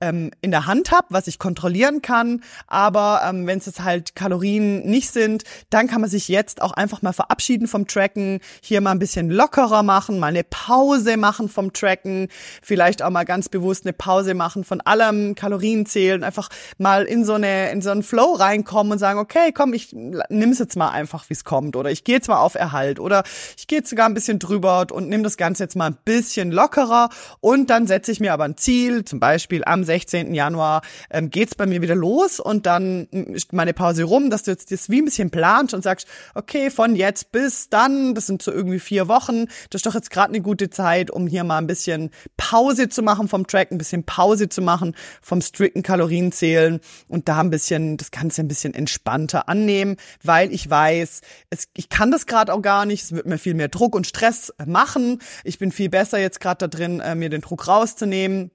ähm, 0.00 0.30
in 0.40 0.50
der 0.50 0.66
Hand 0.66 0.92
habe, 0.92 1.08
was 1.10 1.26
ich 1.26 1.38
kontrollieren 1.38 2.02
kann. 2.02 2.42
Aber 2.66 3.22
ähm, 3.24 3.46
wenn 3.46 3.58
es 3.58 3.66
jetzt 3.66 3.82
halt 3.82 4.14
Kalorien 4.14 4.86
nicht 4.86 5.10
sind, 5.10 5.44
dann 5.70 5.86
kann 5.88 6.00
man 6.00 6.10
sich 6.10 6.28
jetzt 6.28 6.62
auch 6.62 6.72
einfach 6.72 7.02
mal 7.02 7.12
verabschieden 7.12 7.66
vom 7.66 7.86
Tracken, 7.86 8.40
hier 8.62 8.80
mal 8.80 8.92
ein 8.92 8.98
bisschen 8.98 9.30
lockerer 9.30 9.82
machen, 9.82 10.18
mal 10.18 10.28
eine 10.28 10.44
Pause 10.44 11.16
machen 11.16 11.48
vom 11.48 11.72
Tracken, 11.72 12.28
vielleicht 12.62 13.02
auch 13.02 13.10
mal 13.10 13.24
ganz 13.24 13.48
bewusst 13.48 13.84
eine 13.84 13.92
Pause 13.92 14.34
machen 14.34 14.64
von 14.64 14.80
allem 14.80 15.34
Kalorien 15.34 15.86
zählen, 15.86 16.22
einfach 16.22 16.48
mal 16.78 17.04
in 17.04 17.24
so 17.24 17.34
eine 17.34 17.70
in 17.70 17.82
so 17.82 17.90
einen 17.90 18.02
Flow 18.02 18.34
reinkommen 18.34 18.92
und 18.92 18.98
sagen, 18.98 19.18
okay, 19.18 19.52
komm, 19.52 19.72
ich 19.72 19.92
nimm's 19.92 20.58
jetzt 20.58 20.76
mal 20.76 20.90
einfach, 20.90 21.28
wie 21.28 21.34
es 21.34 21.44
kommt, 21.44 21.76
oder 21.76 21.90
ich 21.90 22.04
gehe 22.04 22.16
jetzt 22.16 22.28
mal 22.28 22.38
auf 22.38 22.54
Erhalt 22.54 23.00
oder 23.00 23.24
ich 23.56 23.66
gehe 23.66 23.78
jetzt 23.78 23.90
sogar 23.90 24.08
ein 24.08 24.14
bisschen 24.14 24.38
drüber 24.38 24.86
und 24.92 25.08
nimm 25.08 25.22
das 25.22 25.36
Ganze 25.36 25.64
jetzt 25.64 25.76
mal 25.76 25.86
ein 25.86 25.98
bisschen 26.04 26.52
lockerer 26.52 27.08
und 27.40 27.70
dann 27.70 27.86
setze 27.86 28.12
ich 28.12 28.20
mir 28.20 28.32
aber 28.32 28.44
ein 28.44 28.56
Ziel, 28.56 29.04
zum 29.04 29.18
Beispiel 29.20 29.62
am 29.64 29.84
16. 29.88 30.34
Januar 30.34 30.82
ähm, 31.10 31.30
geht's 31.30 31.54
bei 31.54 31.66
mir 31.66 31.82
wieder 31.82 31.96
los 31.96 32.38
und 32.38 32.66
dann 32.66 33.06
ist 33.06 33.52
meine 33.52 33.74
Pause 33.74 34.04
rum, 34.04 34.30
dass 34.30 34.44
du 34.44 34.52
jetzt 34.52 34.70
das 34.70 34.88
wie 34.88 35.02
ein 35.02 35.06
bisschen 35.06 35.30
planst 35.30 35.74
und 35.74 35.82
sagst, 35.82 36.06
okay, 36.34 36.70
von 36.70 36.94
jetzt 36.94 37.32
bis 37.32 37.68
dann, 37.68 38.14
das 38.14 38.26
sind 38.26 38.42
so 38.42 38.52
irgendwie 38.52 38.78
vier 38.78 39.08
Wochen, 39.08 39.46
das 39.70 39.80
ist 39.80 39.86
doch 39.86 39.94
jetzt 39.94 40.10
gerade 40.10 40.28
eine 40.28 40.40
gute 40.40 40.70
Zeit, 40.70 41.10
um 41.10 41.26
hier 41.26 41.42
mal 41.42 41.58
ein 41.58 41.66
bisschen 41.66 42.10
Pause 42.36 42.88
zu 42.88 43.02
machen 43.02 43.28
vom 43.28 43.46
Track, 43.46 43.72
ein 43.72 43.78
bisschen 43.78 44.04
Pause 44.04 44.48
zu 44.48 44.62
machen 44.62 44.94
vom 45.20 45.40
strikten 45.40 45.82
Kalorienzählen 45.82 46.80
und 47.08 47.28
da 47.28 47.40
ein 47.40 47.50
bisschen 47.50 47.96
das 47.96 48.10
Ganze 48.10 48.42
ein 48.42 48.48
bisschen 48.48 48.74
entspannter 48.74 49.48
annehmen, 49.48 49.96
weil 50.22 50.52
ich 50.52 50.68
weiß, 50.68 51.20
es, 51.50 51.68
ich 51.74 51.88
kann 51.88 52.10
das 52.10 52.26
gerade 52.26 52.52
auch 52.52 52.62
gar 52.62 52.86
nicht, 52.86 53.02
es 53.04 53.12
wird 53.12 53.26
mir 53.26 53.38
viel 53.38 53.54
mehr 53.54 53.68
Druck 53.68 53.94
und 53.94 54.06
Stress 54.06 54.52
machen. 54.64 55.20
Ich 55.44 55.58
bin 55.58 55.72
viel 55.72 55.88
besser 55.88 56.18
jetzt 56.18 56.40
gerade 56.40 56.58
da 56.58 56.66
drin, 56.68 57.00
äh, 57.00 57.14
mir 57.14 57.30
den 57.30 57.40
Druck 57.40 57.68
rauszunehmen. 57.68 58.50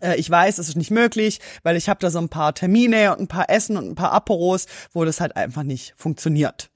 Äh, 0.00 0.16
ich 0.16 0.30
weiß, 0.30 0.58
es 0.58 0.68
ist 0.68 0.76
nicht 0.76 0.90
möglich, 0.90 1.40
weil 1.62 1.76
ich 1.76 1.88
habe 1.88 2.00
da 2.00 2.10
so 2.10 2.18
ein 2.18 2.28
paar 2.28 2.54
Termine 2.54 3.12
und 3.12 3.20
ein 3.20 3.28
paar 3.28 3.50
Essen 3.50 3.76
und 3.76 3.88
ein 3.88 3.94
paar 3.94 4.12
Aporos, 4.12 4.66
wo 4.92 5.04
das 5.04 5.20
halt 5.20 5.36
einfach 5.36 5.62
nicht 5.62 5.94
funktioniert. 5.96 6.70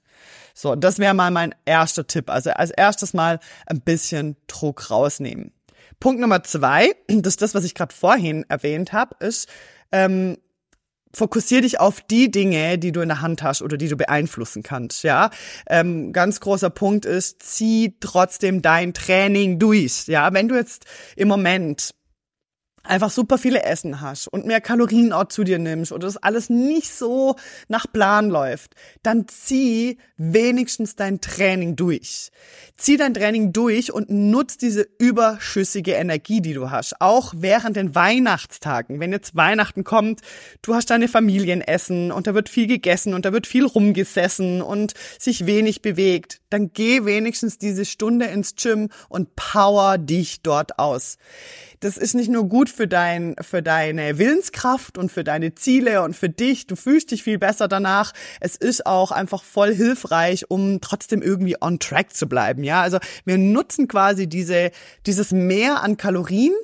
So, 0.55 0.75
das 0.75 0.99
wäre 0.99 1.15
mal 1.15 1.31
mein 1.31 1.55
erster 1.67 2.07
Tipp. 2.07 2.31
Also 2.31 2.51
als 2.51 2.71
erstes 2.71 3.13
mal 3.13 3.41
ein 3.67 3.83
bisschen 3.83 4.37
Druck 4.47 4.91
rausnehmen. 4.91 5.53
Punkt 6.01 6.21
Nummer 6.21 6.43
zwei, 6.43 6.95
das 7.09 7.35
ist 7.35 7.43
das, 7.43 7.55
was 7.55 7.65
ich 7.65 7.75
gerade 7.75 7.95
vorhin 7.95 8.45
erwähnt 8.49 8.93
habe, 8.93 9.17
ist, 9.21 9.49
ähm, 9.93 10.39
fokussier 11.13 11.63
dich 11.63 11.81
auf 11.81 12.03
die 12.03 12.31
Dinge, 12.31 12.79
die 12.79 12.93
du 12.93 13.01
in 13.01 13.09
der 13.09 13.23
Hand 13.23 13.43
hast 13.43 13.63
oder 13.63 13.79
die 13.79 13.89
du 13.89 13.97
beeinflussen 13.97 14.63
kannst. 14.63 15.03
Ja, 15.03 15.31
ähm, 15.67 16.13
ganz 16.13 16.41
großer 16.41 16.69
Punkt 16.69 17.07
ist, 17.07 17.43
zieh 17.43 17.97
trotzdem 18.01 18.61
dein 18.61 18.93
Training 18.93 19.59
durch. 19.59 20.07
Ja, 20.09 20.35
wenn 20.35 20.49
du 20.49 20.55
jetzt 20.55 20.85
im 21.17 21.29
Moment 21.29 21.95
einfach 22.89 23.11
super 23.11 23.39
viele 23.39 23.63
Essen 23.63 24.01
hast 24.01 24.29
und 24.29 24.47
mehr 24.47 24.61
Kalorien 24.61 25.13
auch 25.13 25.29
zu 25.29 25.45
dir 25.45 25.59
nimmst 25.59 25.93
oder 25.93 26.07
das 26.07 26.17
alles 26.17 26.51
nicht 26.51 26.93
so 26.93 27.37
nach 27.69 27.87
Plan 27.93 28.31
läuft, 28.31 28.75
dann 29.03 29.29
zieh 29.29 29.99
wenigstens 30.17 30.97
dein 30.97 31.21
Training 31.21 31.77
durch. 31.77 32.31
Zieh 32.77 32.97
dein 32.97 33.15
Training 33.15 33.53
durch 33.53 33.93
und 33.93 34.11
nutz 34.11 34.57
diese 34.57 34.87
überschüssige 34.99 35.93
Energie, 35.93 36.41
die 36.41 36.55
du 36.55 36.71
hast. 36.71 37.01
Auch 37.01 37.33
während 37.37 37.77
den 37.77 37.95
Weihnachtstagen. 37.95 39.01
Wenn 39.01 39.13
jetzt 39.13 39.37
Weihnachten 39.37 39.85
kommt, 39.85 40.21
du 40.63 40.75
hast 40.75 40.91
deine 40.91 41.09
Familienessen 41.09 42.13
und 42.13 42.27
da 42.27 42.35
wird 42.35 42.49
viel 42.49 42.67
gegessen 42.67 43.15
und 43.15 43.25
da 43.25 43.33
wird 43.33 43.47
viel 43.47 43.65
rumgesessen 43.65 44.63
und 44.63 44.95
sich 45.19 45.47
wenig 45.47 45.83
bewegt, 45.83 46.41
dann 46.51 46.73
geh 46.73 47.05
wenigstens 47.05 47.59
diese 47.59 47.85
Stunde 47.85 48.27
ins 48.27 48.55
Gym 48.55 48.89
und 49.09 49.37
power 49.37 49.99
dich 49.99 50.43
dort 50.43 50.79
aus 50.79 51.19
das 51.81 51.97
ist 51.97 52.15
nicht 52.15 52.31
nur 52.31 52.49
gut 52.49 52.69
für 52.69 52.89
dein, 52.89 53.37
für 53.41 53.63
deine 53.63 54.19
Willenskraft 54.19 54.99
und 54.99 55.13
für 55.13 55.25
deine 55.25 55.55
Ziele 55.55 56.03
und 56.03 56.17
für 56.17 56.29
dich. 56.29 56.67
Du 56.67 56.77
fühlst 56.77 57.11
dich 57.11 57.23
viel 57.23 57.39
besser 57.39 57.69
danach. 57.69 58.13
Es 58.41 58.57
ist 58.57 58.87
auch 58.87 59.11
einfach 59.11 59.43
voll 59.43 59.75
hilfreich, 59.75 60.51
um 60.51 60.81
trotzdem 60.81 61.23
irgendwie 61.23 61.57
on 61.61 61.79
track 61.79 62.15
zu 62.15 62.29
bleiben. 62.29 62.65
Ja, 62.65 62.83
also 62.83 62.99
wir 63.25 63.39
nutzen 63.39 63.89
quasi 63.89 64.27
diese, 64.27 64.71
dieses 65.07 65.33
Mehr 65.33 65.83
an 65.83 65.97
Kalorien, 65.97 66.55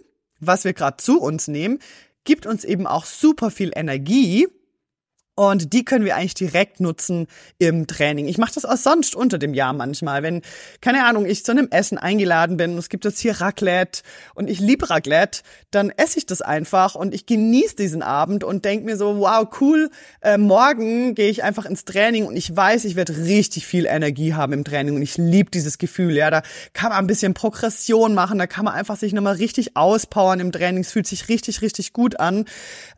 was 0.40 0.64
wir 0.64 0.72
gerade 0.72 0.96
zu 0.96 1.20
uns 1.20 1.48
nehmen, 1.48 1.78
gibt 2.24 2.46
uns 2.46 2.64
eben 2.64 2.86
auch 2.86 3.04
super 3.04 3.50
viel 3.50 3.72
Energie 3.74 4.48
und 5.34 5.72
die 5.72 5.84
können 5.84 6.04
wir 6.04 6.16
eigentlich 6.16 6.34
direkt 6.34 6.80
nutzen 6.80 7.26
im 7.58 7.86
Training. 7.86 8.28
Ich 8.28 8.36
mache 8.36 8.52
das 8.54 8.66
auch 8.66 8.76
sonst 8.76 9.16
unter 9.16 9.38
dem 9.38 9.54
Jahr 9.54 9.72
manchmal, 9.72 10.22
wenn, 10.22 10.42
keine 10.82 11.06
Ahnung, 11.06 11.24
ich 11.24 11.42
zu 11.42 11.52
einem 11.52 11.68
Essen 11.70 11.96
eingeladen 11.96 12.58
bin 12.58 12.72
und 12.72 12.78
es 12.78 12.90
gibt 12.90 13.06
jetzt 13.06 13.18
hier 13.18 13.40
Raclette 13.40 14.02
und 14.34 14.50
ich 14.50 14.60
liebe 14.60 14.90
Raclette, 14.90 15.40
dann 15.70 15.88
esse 15.88 16.18
ich 16.18 16.26
das 16.26 16.42
einfach 16.42 16.94
und 16.94 17.14
ich 17.14 17.24
genieße 17.24 17.76
diesen 17.76 18.02
Abend 18.02 18.44
und 18.44 18.66
denke 18.66 18.84
mir 18.84 18.98
so, 18.98 19.20
wow, 19.20 19.48
cool, 19.60 19.90
äh, 20.20 20.36
morgen 20.36 21.14
gehe 21.14 21.30
ich 21.30 21.42
einfach 21.42 21.64
ins 21.64 21.86
Training 21.86 22.26
und 22.26 22.36
ich 22.36 22.54
weiß, 22.54 22.84
ich 22.84 22.94
werde 22.94 23.16
richtig 23.16 23.66
viel 23.66 23.86
Energie 23.86 24.34
haben 24.34 24.52
im 24.52 24.64
Training 24.64 24.96
und 24.96 25.02
ich 25.02 25.16
liebe 25.16 25.50
dieses 25.50 25.78
Gefühl. 25.78 26.14
Ja, 26.14 26.30
da 26.30 26.42
kann 26.74 26.90
man 26.90 26.98
ein 26.98 27.06
bisschen 27.06 27.32
Progression 27.32 28.12
machen, 28.12 28.38
da 28.38 28.46
kann 28.46 28.66
man 28.66 28.74
einfach 28.74 28.96
sich 28.96 29.14
nochmal 29.14 29.36
richtig 29.36 29.78
auspowern 29.78 30.40
im 30.40 30.52
Training. 30.52 30.82
Es 30.82 30.92
fühlt 30.92 31.06
sich 31.06 31.30
richtig, 31.30 31.62
richtig 31.62 31.94
gut 31.94 32.20
an 32.20 32.44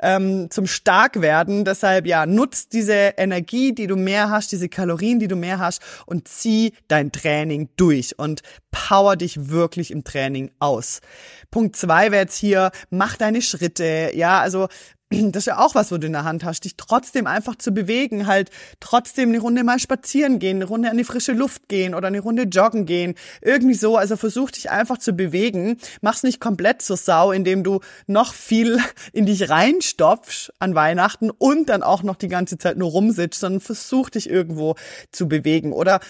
ähm, 0.01 0.49
zum 0.51 0.67
Starkwerden. 0.67 1.65
Deshalb 1.65 2.07
ja, 2.07 2.27
nutz 2.35 2.69
diese 2.69 3.15
Energie, 3.17 3.75
die 3.75 3.87
du 3.87 3.97
mehr 3.97 4.31
hast, 4.31 4.53
diese 4.53 4.69
Kalorien, 4.69 5.19
die 5.19 5.29
du 5.29 5.37
mehr 5.37 5.59
hast 5.59 5.83
und 6.07 6.29
zieh 6.29 6.73
dein 6.89 7.13
Training 7.13 7.69
durch 7.77 8.19
und 8.19 8.43
power 8.71 9.17
dich 9.17 9.49
wirklich 9.49 9.91
im 9.91 10.05
Training 10.05 10.51
aus. 10.59 11.01
Punkt 11.51 11.77
zwei 11.77 12.11
wäre 12.11 12.23
jetzt 12.23 12.37
hier, 12.37 12.71
mach 12.91 13.17
deine 13.17 13.41
Schritte. 13.41 14.11
Ja, 14.15 14.41
also 14.41 14.69
das 15.23 15.43
ist 15.43 15.47
ja 15.47 15.59
auch 15.59 15.75
was, 15.75 15.93
wo 15.93 15.99
du 15.99 16.07
in 16.07 16.13
der 16.13 16.25
Hand 16.25 16.45
hast, 16.45 16.65
dich 16.65 16.77
trotzdem 16.77 17.27
einfach 17.27 17.57
zu 17.57 17.73
bewegen, 17.73 18.27
halt 18.27 18.51
trotzdem 18.81 19.29
eine 19.31 19.39
Runde 19.39 19.65
mal 19.65 19.79
spazieren 19.79 20.39
gehen, 20.39 20.57
eine 20.57 20.65
Runde 20.65 20.91
an 20.91 20.97
die 20.97 21.05
frische 21.05 21.33
Luft 21.33 21.69
gehen 21.69 21.95
oder 21.95 22.09
eine 22.09 22.21
Runde 22.21 22.45
joggen 22.45 22.87
gehen, 22.87 23.15
irgendwie 23.41 23.75
so, 23.75 23.97
also 23.97 24.17
versuch 24.17 24.51
dich 24.51 24.71
einfach 24.71 24.99
zu 24.99 25.13
bewegen, 25.13 25.79
mach's 26.01 26.23
nicht 26.23 26.41
komplett 26.41 26.83
zur 26.83 26.97
Sau, 26.97 27.33
indem 27.33 27.63
du 27.63 27.81
noch 28.07 28.35
viel 28.35 28.79
in 29.13 29.27
dich 29.27 29.49
reinstopfst 29.49 30.53
an 30.59 30.75
Weihnachten 30.75 31.31
und 31.31 31.69
dann 31.69 31.83
auch 31.83 32.03
noch 32.03 32.17
die 32.17 32.29
ganze 32.29 32.59
Zeit 32.59 32.77
nur 32.77 32.91
rumsitzt, 32.91 33.41
sondern 33.41 33.61
versuch 33.61 34.11
dich 34.11 34.29
irgendwo 34.29 34.75
zu 35.13 35.29
bewegen. 35.29 35.73
Oder 35.73 36.01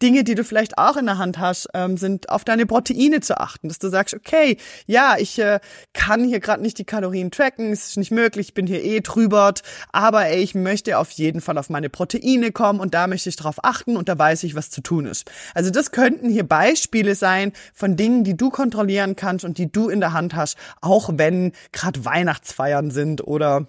Dinge, 0.00 0.24
die 0.24 0.34
du 0.34 0.44
vielleicht 0.44 0.78
auch 0.78 0.96
in 0.96 1.06
der 1.06 1.18
Hand 1.18 1.38
hast, 1.38 1.68
ähm, 1.74 1.96
sind 1.96 2.30
auf 2.30 2.44
deine 2.44 2.66
Proteine 2.66 3.20
zu 3.20 3.38
achten, 3.38 3.68
dass 3.68 3.78
du 3.78 3.88
sagst, 3.88 4.14
okay, 4.14 4.56
ja, 4.86 5.16
ich 5.18 5.38
äh, 5.38 5.60
kann 5.92 6.24
hier 6.24 6.40
gerade 6.40 6.62
nicht 6.62 6.78
die 6.78 6.84
Kalorien 6.84 7.30
tracken, 7.30 7.72
es 7.72 7.88
ist 7.88 7.96
nicht 7.96 8.10
möglich, 8.10 8.48
ich 8.48 8.54
bin 8.54 8.66
hier 8.66 8.82
eh 8.82 9.00
trübert, 9.00 9.62
aber 9.92 10.26
ey, 10.26 10.42
ich 10.42 10.54
möchte 10.54 10.98
auf 10.98 11.10
jeden 11.10 11.40
Fall 11.40 11.58
auf 11.58 11.70
meine 11.70 11.90
Proteine 11.90 12.52
kommen 12.52 12.80
und 12.80 12.94
da 12.94 13.06
möchte 13.06 13.28
ich 13.28 13.36
drauf 13.36 13.64
achten 13.64 13.96
und 13.96 14.08
da 14.08 14.18
weiß 14.18 14.44
ich, 14.44 14.54
was 14.54 14.70
zu 14.70 14.80
tun 14.80 15.06
ist. 15.06 15.30
Also 15.54 15.70
das 15.70 15.90
könnten 15.90 16.30
hier 16.30 16.46
Beispiele 16.46 17.14
sein 17.14 17.52
von 17.74 17.96
Dingen, 17.96 18.24
die 18.24 18.36
du 18.36 18.50
kontrollieren 18.50 19.16
kannst 19.16 19.44
und 19.44 19.58
die 19.58 19.70
du 19.70 19.88
in 19.88 20.00
der 20.00 20.12
Hand 20.12 20.34
hast, 20.34 20.56
auch 20.80 21.10
wenn 21.14 21.52
gerade 21.72 22.04
Weihnachtsfeiern 22.04 22.90
sind 22.90 23.26
oder 23.26 23.66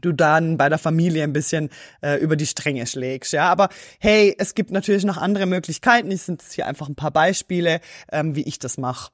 du 0.00 0.12
dann 0.12 0.56
bei 0.56 0.68
der 0.68 0.78
Familie 0.78 1.24
ein 1.24 1.32
bisschen 1.32 1.70
äh, 2.02 2.16
über 2.16 2.36
die 2.36 2.46
Stränge 2.46 2.86
schlägst. 2.86 3.32
Ja, 3.32 3.50
aber 3.50 3.68
hey, 3.98 4.34
es 4.38 4.54
gibt 4.54 4.70
natürlich 4.70 5.04
noch 5.04 5.16
andere 5.16 5.46
Möglichkeiten. 5.46 6.10
Ich 6.10 6.22
sind 6.22 6.42
hier 6.42 6.66
einfach 6.66 6.88
ein 6.88 6.94
paar 6.94 7.10
Beispiele, 7.10 7.80
ähm, 8.12 8.34
wie 8.34 8.42
ich 8.42 8.58
das 8.58 8.78
mache 8.78 9.10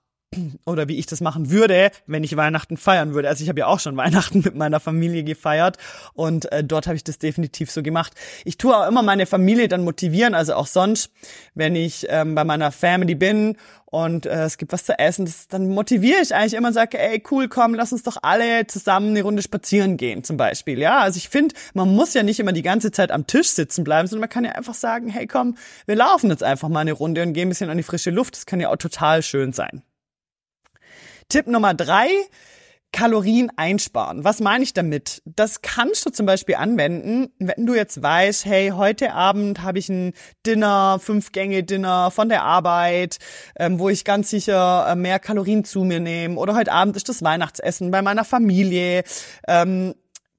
oder 0.65 0.89
wie 0.89 0.99
ich 0.99 1.07
das 1.07 1.21
machen 1.21 1.51
würde, 1.51 1.91
wenn 2.07 2.25
ich 2.25 2.37
Weihnachten 2.37 2.77
feiern 2.77 3.15
würde. 3.15 3.29
Also 3.29 3.43
ich 3.43 3.49
habe 3.49 3.61
ja 3.61 3.67
auch 3.67 3.81
schon 3.81 3.97
Weihnachten 4.05 4.43
mit 4.45 4.55
meiner 4.55 4.81
Familie 4.81 5.25
gefeiert 5.25 5.79
und 6.15 6.51
äh, 6.53 6.65
dort 6.65 6.87
habe 6.87 6.97
ich 6.97 7.05
das 7.05 7.19
definitiv 7.19 7.71
so 7.71 7.83
gemacht. 7.83 8.13
Ich 8.45 8.59
tue 8.59 8.77
auch 8.77 8.87
immer 8.89 9.03
meine 9.03 9.27
Familie 9.27 9.69
dann 9.69 9.85
motivieren, 9.85 10.35
also 10.35 10.55
auch 10.55 10.67
sonst, 10.67 11.11
wenn 11.55 11.77
ich 11.77 12.07
ähm, 12.09 12.35
bei 12.35 12.45
meiner 12.45 12.73
Family 12.73 13.15
bin 13.15 13.57
und 13.95 14.27
äh, 14.27 14.43
es 14.43 14.59
gibt 14.59 14.73
was 14.73 14.85
zu 14.85 14.99
essen, 14.99 15.25
das, 15.25 15.47
dann 15.47 15.69
motiviere 15.69 16.21
ich 16.21 16.35
eigentlich 16.35 16.55
immer 16.55 16.67
und 16.67 16.75
sage, 16.75 16.99
ey, 16.99 17.23
cool, 17.31 17.49
komm, 17.49 17.75
lass 17.75 17.93
uns 17.93 18.03
doch 18.03 18.17
alle 18.23 18.67
zusammen 18.67 19.11
eine 19.11 19.23
Runde 19.23 19.41
spazieren 19.41 19.97
gehen, 19.97 20.25
zum 20.25 20.37
Beispiel. 20.37 20.81
Ja, 20.81 20.99
also 20.99 21.17
ich 21.17 21.29
finde, 21.29 21.55
man 21.75 21.95
muss 21.95 22.13
ja 22.13 22.25
nicht 22.25 22.41
immer 22.41 22.51
die 22.51 22.63
ganze 22.63 22.91
Zeit 22.91 23.13
am 23.13 23.29
Tisch 23.29 23.51
sitzen 23.51 23.85
bleiben, 23.85 24.09
sondern 24.09 24.23
man 24.23 24.31
kann 24.31 24.45
ja 24.45 24.51
einfach 24.51 24.75
sagen, 24.75 25.09
hey, 25.09 25.29
komm, 25.29 25.57
wir 25.87 25.95
laufen 25.95 26.29
jetzt 26.29 26.43
einfach 26.43 26.69
mal 26.69 26.81
eine 26.81 26.91
Runde 26.91 27.23
und 27.23 27.35
gehen 27.35 27.47
ein 27.47 27.51
bisschen 27.51 27.71
an 27.71 27.77
die 27.77 27.85
frische 27.85 28.11
Luft. 28.11 28.35
Das 28.35 28.47
kann 28.47 28.59
ja 28.59 28.71
auch 28.71 28.79
total 28.79 29.23
schön 29.23 29.53
sein. 29.53 29.85
Tipp 31.29 31.47
Nummer 31.47 31.75
drei, 31.75 32.09
Kalorien 32.95 33.51
einsparen. 33.57 34.23
Was 34.23 34.41
meine 34.41 34.63
ich 34.63 34.73
damit? 34.73 35.21
Das 35.25 35.63
kannst 35.63 36.07
du 36.07 36.11
zum 36.11 36.27
Beispiel 36.27 36.55
anwenden, 36.55 37.33
wenn 37.41 37.67
du 37.67 37.75
jetzt 37.75 38.01
weißt, 38.01 38.45
hey, 38.45 38.71
heute 38.71 39.13
Abend 39.13 39.63
habe 39.63 39.81
ich 39.81 39.89
ein 39.89 40.13
Dinner, 40.47 41.01
fünf 41.01 41.33
Gänge 41.33 41.65
Dinner 41.65 42.13
von 42.13 42.29
der 42.29 42.45
Arbeit, 42.45 43.19
ähm, 43.59 43.81
wo 43.81 43.89
ich 43.89 44.05
ganz 44.05 44.31
sicher 44.31 44.87
äh, 44.89 44.95
mehr 44.95 45.19
Kalorien 45.19 45.65
zu 45.65 45.83
mir 45.83 45.99
nehme. 45.99 46.37
Oder 46.37 46.55
heute 46.55 46.71
Abend 46.71 46.95
ist 46.95 47.09
das 47.09 47.25
Weihnachtsessen 47.25 47.91
bei 47.91 48.01
meiner 48.01 48.25
Familie. 48.25 49.03
Ähm, 49.49 49.95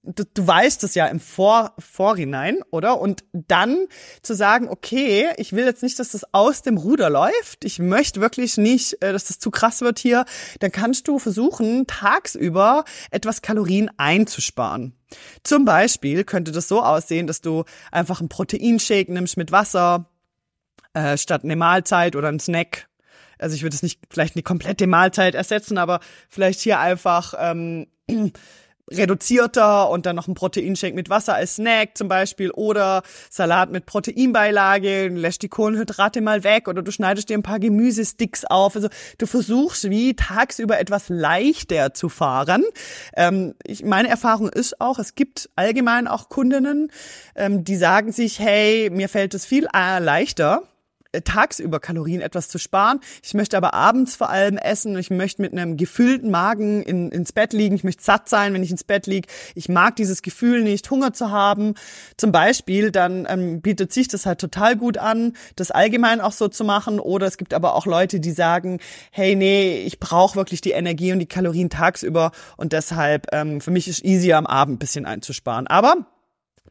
du, 0.05 0.23
du 0.25 0.47
weißt 0.47 0.83
es 0.83 0.95
ja 0.95 1.07
im 1.07 1.19
Vor 1.19 1.73
Vorhinein, 1.79 2.59
oder? 2.71 2.99
Und 2.99 3.23
dann 3.33 3.87
zu 4.21 4.33
sagen, 4.33 4.69
okay, 4.69 5.27
ich 5.37 5.53
will 5.53 5.65
jetzt 5.65 5.83
nicht, 5.83 5.99
dass 5.99 6.11
das 6.11 6.33
aus 6.33 6.61
dem 6.61 6.77
Ruder 6.77 7.09
läuft. 7.09 7.65
Ich 7.65 7.79
möchte 7.79 8.21
wirklich 8.21 8.57
nicht, 8.57 9.01
äh, 9.01 9.11
dass 9.13 9.25
das 9.25 9.39
zu 9.39 9.51
krass 9.51 9.81
wird 9.81 9.99
hier. 9.99 10.25
Dann 10.59 10.71
kannst 10.71 11.07
du 11.07 11.19
versuchen, 11.19 11.87
tagsüber 11.87 12.85
etwas 13.11 13.41
Kalorien 13.41 13.89
einzusparen. 13.97 14.95
Zum 15.43 15.65
Beispiel 15.65 16.23
könnte 16.23 16.51
das 16.51 16.67
so 16.67 16.81
aussehen, 16.81 17.27
dass 17.27 17.41
du 17.41 17.63
einfach 17.91 18.19
einen 18.19 18.29
Proteinshake 18.29 19.11
nimmst 19.11 19.37
mit 19.37 19.51
Wasser, 19.51 20.09
äh, 20.93 21.17
statt 21.17 21.43
eine 21.43 21.55
Mahlzeit 21.55 22.15
oder 22.15 22.29
einen 22.29 22.39
Snack 22.39 22.87
also 23.37 23.55
ich 23.55 23.63
würde 23.63 23.75
es 23.75 23.83
nicht 23.83 23.99
vielleicht 24.09 24.35
eine 24.35 24.43
komplette 24.43 24.87
Mahlzeit 24.87 25.35
ersetzen, 25.35 25.77
aber 25.77 25.99
vielleicht 26.29 26.61
hier 26.61 26.79
einfach 26.79 27.33
ähm, 27.37 27.87
reduzierter 28.91 29.89
und 29.89 30.05
dann 30.05 30.15
noch 30.15 30.27
ein 30.27 30.35
Proteinshake 30.35 30.93
mit 30.93 31.09
Wasser 31.09 31.35
als 31.35 31.55
Snack 31.55 31.97
zum 31.97 32.07
Beispiel 32.07 32.51
oder 32.51 33.01
Salat 33.29 33.71
mit 33.71 33.85
Proteinbeilage, 33.85 35.07
lässt 35.07 35.41
die 35.41 35.49
Kohlenhydrate 35.49 36.21
mal 36.21 36.43
weg 36.43 36.67
oder 36.67 36.81
du 36.81 36.91
schneidest 36.91 37.29
dir 37.29 37.37
ein 37.37 37.43
paar 37.43 37.59
Gemüsesticks 37.59 38.45
auf. 38.45 38.75
Also 38.75 38.89
du 39.17 39.25
versuchst 39.25 39.89
wie 39.89 40.15
tagsüber 40.15 40.79
etwas 40.79 41.09
leichter 41.09 41.93
zu 41.93 42.09
fahren. 42.09 42.63
Ähm, 43.15 43.55
ich, 43.63 43.83
meine 43.83 44.09
Erfahrung 44.09 44.49
ist 44.49 44.79
auch, 44.79 44.99
es 44.99 45.15
gibt 45.15 45.49
allgemein 45.55 46.07
auch 46.07 46.29
Kundinnen, 46.29 46.91
ähm, 47.35 47.63
die 47.63 47.75
sagen 47.75 48.11
sich, 48.11 48.39
hey, 48.39 48.89
mir 48.91 49.09
fällt 49.09 49.33
es 49.33 49.45
viel 49.45 49.67
äh, 49.75 49.99
leichter, 49.99 50.63
tagsüber 51.21 51.79
Kalorien 51.79 52.21
etwas 52.21 52.49
zu 52.49 52.57
sparen. 52.57 52.99
Ich 53.23 53.33
möchte 53.33 53.57
aber 53.57 53.73
abends 53.73 54.15
vor 54.15 54.29
allem 54.29 54.57
essen. 54.57 54.97
Ich 54.97 55.09
möchte 55.09 55.41
mit 55.41 55.53
einem 55.53 55.77
gefüllten 55.77 56.31
Magen 56.31 56.83
in, 56.83 57.11
ins 57.11 57.33
Bett 57.33 57.53
liegen. 57.53 57.75
Ich 57.75 57.83
möchte 57.83 58.03
satt 58.03 58.29
sein, 58.29 58.53
wenn 58.53 58.63
ich 58.63 58.71
ins 58.71 58.83
Bett 58.83 59.07
liege. 59.07 59.27
Ich 59.55 59.69
mag 59.69 59.95
dieses 59.95 60.21
Gefühl 60.21 60.63
nicht, 60.63 60.89
Hunger 60.89 61.13
zu 61.13 61.31
haben. 61.31 61.75
Zum 62.17 62.31
Beispiel, 62.31 62.91
dann 62.91 63.27
ähm, 63.29 63.61
bietet 63.61 63.91
sich 63.91 64.07
das 64.07 64.25
halt 64.25 64.39
total 64.39 64.75
gut 64.75 64.97
an, 64.97 65.33
das 65.55 65.71
allgemein 65.71 66.21
auch 66.21 66.31
so 66.31 66.47
zu 66.47 66.63
machen. 66.63 66.99
Oder 66.99 67.27
es 67.27 67.37
gibt 67.37 67.53
aber 67.53 67.75
auch 67.75 67.85
Leute, 67.85 68.19
die 68.19 68.31
sagen, 68.31 68.79
hey, 69.11 69.35
nee, 69.35 69.83
ich 69.85 69.99
brauche 69.99 70.35
wirklich 70.35 70.61
die 70.61 70.71
Energie 70.71 71.11
und 71.11 71.19
die 71.19 71.25
Kalorien 71.25 71.69
tagsüber 71.69 72.31
und 72.57 72.73
deshalb 72.73 73.27
ähm, 73.31 73.61
für 73.61 73.71
mich 73.71 73.87
ist 73.87 74.03
easier 74.03 74.37
am 74.37 74.45
Abend 74.45 74.79
bisschen 74.79 75.05
einzusparen. 75.05 75.67
Aber 75.67 76.05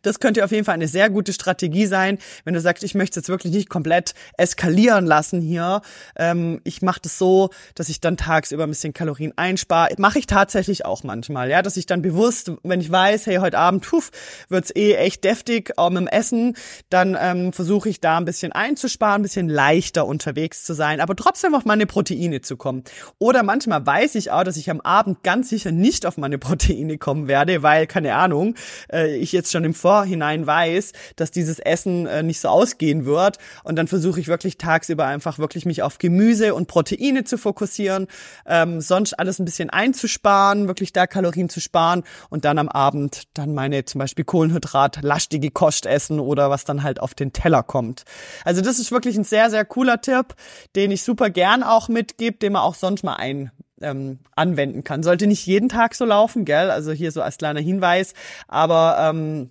das 0.03 0.21
könnte 0.21 0.45
auf 0.45 0.53
jeden 0.53 0.65
Fall 0.65 0.75
eine 0.75 0.89
sehr 0.89 1.11
gute 1.11 1.33
Strategie 1.33 1.87
sein, 1.87 2.19
wenn 2.45 2.55
du 2.55 2.61
sagst, 2.61 2.85
ich 2.85 2.95
möchte 2.95 3.21
jetzt 3.21 3.29
wirklich 3.29 3.53
nicht 3.53 3.69
komplett 3.69 4.15
eskalieren 4.37 5.07
lassen 5.07 5.41
hier. 5.41 5.81
Ähm, 6.17 6.61
ich 6.65 6.83
mache 6.83 7.01
das 7.03 7.19
so, 7.19 7.51
dass 7.75 7.89
ich 7.89 8.01
dann 8.01 8.17
tagsüber 8.17 8.65
ein 8.65 8.71
bisschen 8.71 8.93
Kalorien 8.93 9.33
einspare. 9.37 9.95
Mache 9.99 10.19
ich 10.19 10.27
tatsächlich 10.27 10.85
auch 10.85 11.03
manchmal, 11.03 11.51
ja, 11.51 11.63
dass 11.63 11.77
ich 11.77 11.87
dann 11.87 12.03
bewusst, 12.03 12.53
wenn 12.63 12.81
ich 12.81 12.91
weiß, 12.91 13.27
hey, 13.27 13.37
heute 13.37 13.59
Abend 13.59 13.85
puf, 13.85 14.11
wird's 14.49 14.71
eh 14.75 14.95
echt 14.95 15.25
deftig 15.25 15.73
auch 15.79 15.91
mit 15.91 16.01
dem 16.01 16.07
Essen, 16.09 16.57
dann 16.91 17.17
ähm, 17.21 17.53
versuche 17.53 17.89
ich 17.89 18.01
da 18.01 18.19
ein 18.19 18.25
bisschen 18.25 18.53
einzusparen, 18.53 19.21
ein 19.21 19.23
bisschen 19.23 19.49
leichter 19.49 20.07
unterwegs 20.07 20.65
zu 20.65 20.75
sein, 20.75 21.01
aber 21.01 21.17
trotzdem 21.17 21.55
auf 21.55 21.65
meine 21.65 21.87
Proteine 21.87 22.41
zu 22.41 22.57
kommen. 22.57 22.85
Oder 23.19 23.43
manchmal 23.43 23.85
weiß 23.87 24.15
ich 24.17 24.31
auch, 24.31 24.45
dass 24.45 24.57
ich 24.57 24.71
am 24.71 24.81
Abend 24.81 25.23
ganz 25.23 25.49
sicher 25.49 25.73
nicht 25.73 26.07
auf 26.07 26.17
meine 26.19 26.39
Proteine 26.39 26.99
kommen 26.99 27.29
werde, 27.29 27.63
weil, 27.63 27.87
keine 27.87 28.15
Ahnung, 28.15 28.55
äh, 28.93 29.17
ich 29.17 29.33
jetzt 29.33 29.53
schon 29.53 29.65
im 29.65 29.75
Vorhinein 29.85 30.47
weiß, 30.47 30.93
dass 31.17 31.31
dieses 31.31 31.59
Essen 31.59 32.07
äh, 32.07 32.23
nicht 32.23 32.41
so 32.41 32.49
ausgehen 32.49 33.05
wird. 33.05 33.37
Und 33.64 33.76
dann 33.76 33.87
versuche 33.87 34.19
ich 34.19 34.29
wirklich 34.29 34.57
tagsüber 34.57 35.05
einfach 35.05 35.38
wirklich 35.38 35.67
mich 35.67 35.83
auf 35.83 35.99
Gemüse 35.99 36.55
und 36.55 36.69
Proteine 36.69 37.25
zu 37.25 37.37
fokussieren, 37.37 38.07
ähm, 38.47 38.81
sonst 38.81 39.12
alles 39.12 39.38
ein 39.38 39.45
bisschen 39.45 39.69
einzusparen, 39.69 40.69
wirklich 40.69 40.95
da 40.95 41.07
Kalorien 41.07 41.50
zu 41.50 41.61
sparen 41.61 42.03
und 42.31 42.47
dann 42.47 42.57
am 42.57 42.71
Abend 42.71 43.25
dann 43.35 43.53
meine 43.53 43.85
zum 43.85 43.99
Beispiel 43.99 44.25
Kohlenhydrat-lastige 44.25 45.50
Kost 45.50 45.85
essen 45.85 46.19
oder 46.19 46.49
was 46.49 46.64
dann 46.64 46.83
halt 46.83 46.99
auf 46.99 47.12
den 47.12 47.35
Teller 47.35 47.62
kommt. 47.62 48.05
Also 48.43 48.62
das 48.62 48.79
ist 48.79 48.91
wirklich 48.91 49.19
ein 49.19 49.25
sehr, 49.25 49.50
sehr 49.50 49.67
cooler 49.67 50.00
Tipp, 50.00 50.35
den 50.76 50.93
ich 50.93 51.03
super 51.03 51.29
gern 51.29 51.62
auch 51.62 51.91
mitgebe, 51.91 52.38
den 52.38 52.55
man 52.55 52.62
auch 52.62 52.75
sonst 52.75 53.05
mal 53.05 53.17
ein, 53.17 53.50
ähm, 53.83 54.19
anwenden 54.35 54.85
kann. 54.85 55.03
Sollte 55.03 55.26
nicht 55.26 55.47
jeden 55.47 55.69
Tag 55.69 55.95
so 55.95 56.05
laufen, 56.05 56.45
gell? 56.45 56.71
Also 56.71 56.93
hier 56.93 57.12
so 57.12 57.23
als 57.23 57.38
kleiner 57.38 57.61
Hinweis. 57.61 58.14
Aber 58.49 58.97
ähm, 58.99 59.50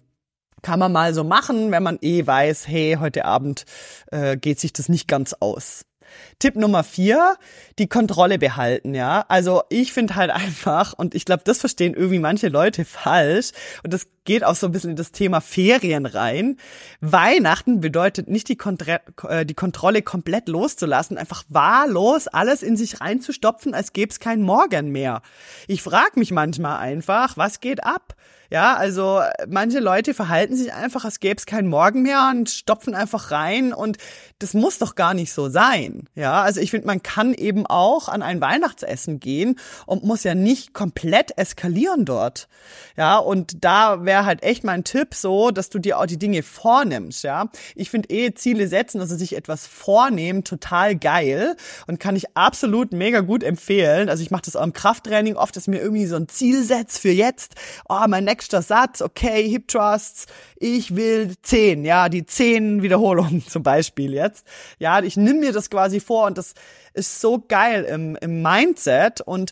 kann 0.64 0.80
man 0.80 0.92
mal 0.92 1.14
so 1.14 1.24
machen, 1.24 1.72
wenn 1.72 1.84
man 1.84 2.00
eh 2.02 2.26
weiß, 2.26 2.68
hey, 2.68 2.98
heute 3.00 3.26
Abend 3.26 3.66
äh, 4.12 4.36
geht 4.38 4.60
sich 4.60 4.74
das 4.74 4.90
nicht 4.90 5.08
ganz 5.08 5.34
aus. 5.40 5.86
Tipp 6.40 6.56
Nummer 6.56 6.84
vier, 6.84 7.36
die 7.80 7.88
Kontrolle 7.88 8.40
behalten, 8.40 8.96
ja. 8.96 9.26
Also 9.28 9.64
ich 9.70 9.94
finde 9.94 10.16
halt 10.16 10.32
einfach, 10.32 10.94
und 10.94 11.14
ich 11.14 11.26
glaube, 11.26 11.44
das 11.46 11.60
verstehen 11.60 11.94
irgendwie 11.94 12.20
manche 12.20 12.50
Leute 12.50 12.86
falsch, 12.86 13.52
und 13.84 13.94
das 13.94 14.08
geht 14.26 14.44
auch 14.44 14.56
so 14.56 14.68
ein 14.68 14.72
bisschen 14.72 14.92
in 14.92 14.96
das 14.96 15.12
Thema 15.12 15.42
Ferien 15.42 16.06
rein. 16.06 16.58
Weihnachten 17.02 17.82
bedeutet 17.82 18.30
nicht 18.30 18.50
die, 18.50 18.56
Kontre 18.56 19.02
äh, 19.28 19.46
die 19.46 19.54
Kontrolle 19.54 20.02
komplett 20.02 20.48
loszulassen, 20.48 21.18
einfach 21.18 21.44
wahllos 21.50 22.28
alles 22.28 22.64
in 22.64 22.78
sich 22.78 23.02
reinzustopfen, 23.02 23.74
als 23.74 23.94
gäbe 23.94 24.12
es 24.12 24.20
kein 24.20 24.42
Morgen 24.42 24.92
mehr. 24.92 25.22
Ich 25.68 25.82
frage 25.82 26.20
mich 26.20 26.32
manchmal 26.32 26.78
einfach, 26.78 27.38
was 27.38 27.60
geht 27.60 27.84
ab? 27.84 28.16
Ja, 28.54 28.76
also 28.76 29.20
manche 29.48 29.80
Leute 29.80 30.14
verhalten 30.14 30.56
sich 30.56 30.72
einfach, 30.72 31.06
als 31.06 31.20
gäbe 31.20 31.38
es 31.40 31.48
keinen 31.48 31.68
Morgen 31.68 32.04
mehr 32.04 32.30
und 32.30 32.52
stopfen 32.52 32.94
einfach 32.94 33.32
rein 33.32 33.74
und 33.74 33.98
das 34.38 34.54
muss 34.54 34.78
doch 34.78 34.94
gar 34.94 35.16
nicht 35.16 35.34
so 35.34 35.50
sein. 35.50 36.08
Ja, 36.14 36.44
also 36.44 36.60
ich 36.60 36.70
finde, 36.70 36.86
man 36.86 37.02
kann 37.02 37.34
eben 37.34 37.66
auch 37.66 38.10
an 38.10 38.22
ein 38.22 38.42
Weihnachtsessen 38.42 39.20
gehen 39.20 39.58
und 39.88 40.04
muss 40.04 40.24
ja 40.24 40.36
nicht 40.36 40.76
komplett 40.76 41.36
eskalieren 41.36 42.06
dort. 42.06 42.48
Ja, 42.96 43.18
und 43.18 43.64
da 43.66 44.06
wäre 44.06 44.13
halt 44.22 44.44
echt 44.44 44.64
mein 44.64 44.84
Tipp 44.84 45.16
so, 45.16 45.52
dass 45.52 45.70
du 45.70 45.80
dir 45.80 46.00
auch 46.00 46.06
die 46.06 46.20
Dinge 46.20 46.44
vornimmst. 46.44 47.24
Ja, 47.24 47.50
ich 47.76 47.90
finde 47.90 48.10
eh 48.10 48.34
Ziele 48.34 48.68
setzen, 48.68 49.02
also 49.02 49.16
sich 49.16 49.36
etwas 49.36 49.68
vornehmen, 49.68 50.44
total 50.44 50.96
geil 50.96 51.56
und 51.88 52.00
kann 52.00 52.16
ich 52.16 52.38
absolut 52.38 52.94
mega 52.94 53.22
gut 53.22 53.44
empfehlen. 53.44 54.10
Also 54.10 54.24
ich 54.24 54.32
mache 54.32 54.44
das 54.44 54.56
auch 54.56 54.64
im 54.64 54.74
Krafttraining 54.74 55.36
oft, 55.36 55.56
dass 55.56 55.68
mir 55.68 55.82
irgendwie 55.82 56.06
so 56.06 56.16
ein 56.16 56.28
Ziel 56.28 56.64
setzt 56.64 57.00
für 57.00 57.12
jetzt. 57.12 57.56
Oh, 57.90 58.06
mein 58.08 58.26
nächster 58.26 58.62
Satz, 58.62 59.02
okay, 59.02 59.50
Hip 59.50 59.68
Thrusts, 59.68 60.28
ich 60.56 60.96
will 60.96 61.34
zehn, 61.42 61.86
ja, 61.86 62.10
die 62.10 62.26
zehn 62.26 62.84
Wiederholungen 62.84 63.46
zum 63.48 63.64
Beispiel 63.64 64.14
jetzt. 64.14 64.46
Ja, 64.80 65.02
ich 65.02 65.18
nehme 65.18 65.40
mir 65.40 65.52
das 65.52 65.70
quasi 65.70 66.00
vor 66.00 66.28
und 66.28 66.38
das 66.38 66.54
ist 66.94 67.20
so 67.20 67.44
geil 67.48 67.84
im, 67.86 68.16
im 68.22 68.42
Mindset 68.42 69.22
und 69.22 69.52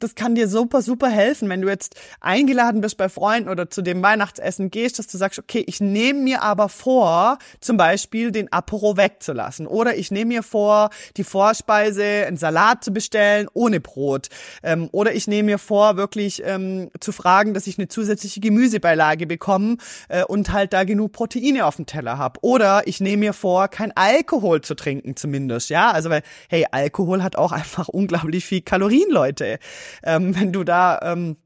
das 0.00 0.14
kann 0.14 0.34
dir 0.34 0.48
super, 0.48 0.82
super 0.82 1.08
helfen, 1.08 1.48
wenn 1.48 1.60
du 1.60 1.68
jetzt 1.68 1.94
eingeladen 2.20 2.80
bist 2.80 2.96
bei 2.96 3.08
Freunden 3.08 3.48
oder 3.48 3.70
zu 3.70 3.82
dem 3.82 4.02
Weihnachtsessen 4.02 4.70
gehst, 4.70 4.98
dass 4.98 5.06
du 5.06 5.18
sagst, 5.18 5.38
okay, 5.38 5.62
ich 5.66 5.80
nehme 5.80 6.20
mir 6.20 6.42
aber 6.42 6.68
vor, 6.68 7.38
zum 7.60 7.76
Beispiel 7.76 8.32
den 8.32 8.52
Apero 8.52 8.96
wegzulassen. 8.96 9.66
Oder 9.66 9.96
ich 9.96 10.10
nehme 10.10 10.34
mir 10.34 10.42
vor, 10.42 10.90
die 11.16 11.24
Vorspeise, 11.24 12.26
einen 12.26 12.36
Salat 12.36 12.82
zu 12.82 12.92
bestellen 12.92 13.48
ohne 13.52 13.80
Brot. 13.80 14.28
Ähm, 14.62 14.88
oder 14.92 15.14
ich 15.14 15.26
nehme 15.26 15.50
mir 15.50 15.58
vor, 15.58 15.96
wirklich 15.96 16.42
ähm, 16.44 16.90
zu 16.98 17.12
fragen, 17.12 17.54
dass 17.54 17.66
ich 17.66 17.78
eine 17.78 17.88
zusätzliche 17.88 18.40
Gemüsebeilage 18.40 19.26
bekomme 19.26 19.76
äh, 20.08 20.24
und 20.24 20.52
halt 20.52 20.72
da 20.72 20.84
genug 20.84 21.12
Proteine 21.12 21.66
auf 21.66 21.76
dem 21.76 21.86
Teller 21.86 22.16
habe. 22.16 22.40
Oder 22.42 22.86
ich 22.86 23.00
nehme 23.00 23.18
mir 23.18 23.32
vor, 23.34 23.68
kein 23.68 23.94
Alkohol 23.94 24.62
zu 24.62 24.74
trinken 24.74 25.16
zumindest. 25.16 25.68
Ja, 25.68 25.90
also 25.90 26.08
weil, 26.08 26.22
hey, 26.48 26.66
Alkohol 26.70 27.22
hat 27.22 27.36
auch 27.36 27.52
einfach 27.60 27.88
unglaublich 27.88 28.46
viel 28.46 28.62
Kalorien, 28.62 29.10
Leute 29.10 29.58
ähm, 30.02 30.34
wenn 30.38 30.52
du 30.52 30.64
da 30.64 31.00
ähm, 31.02 31.36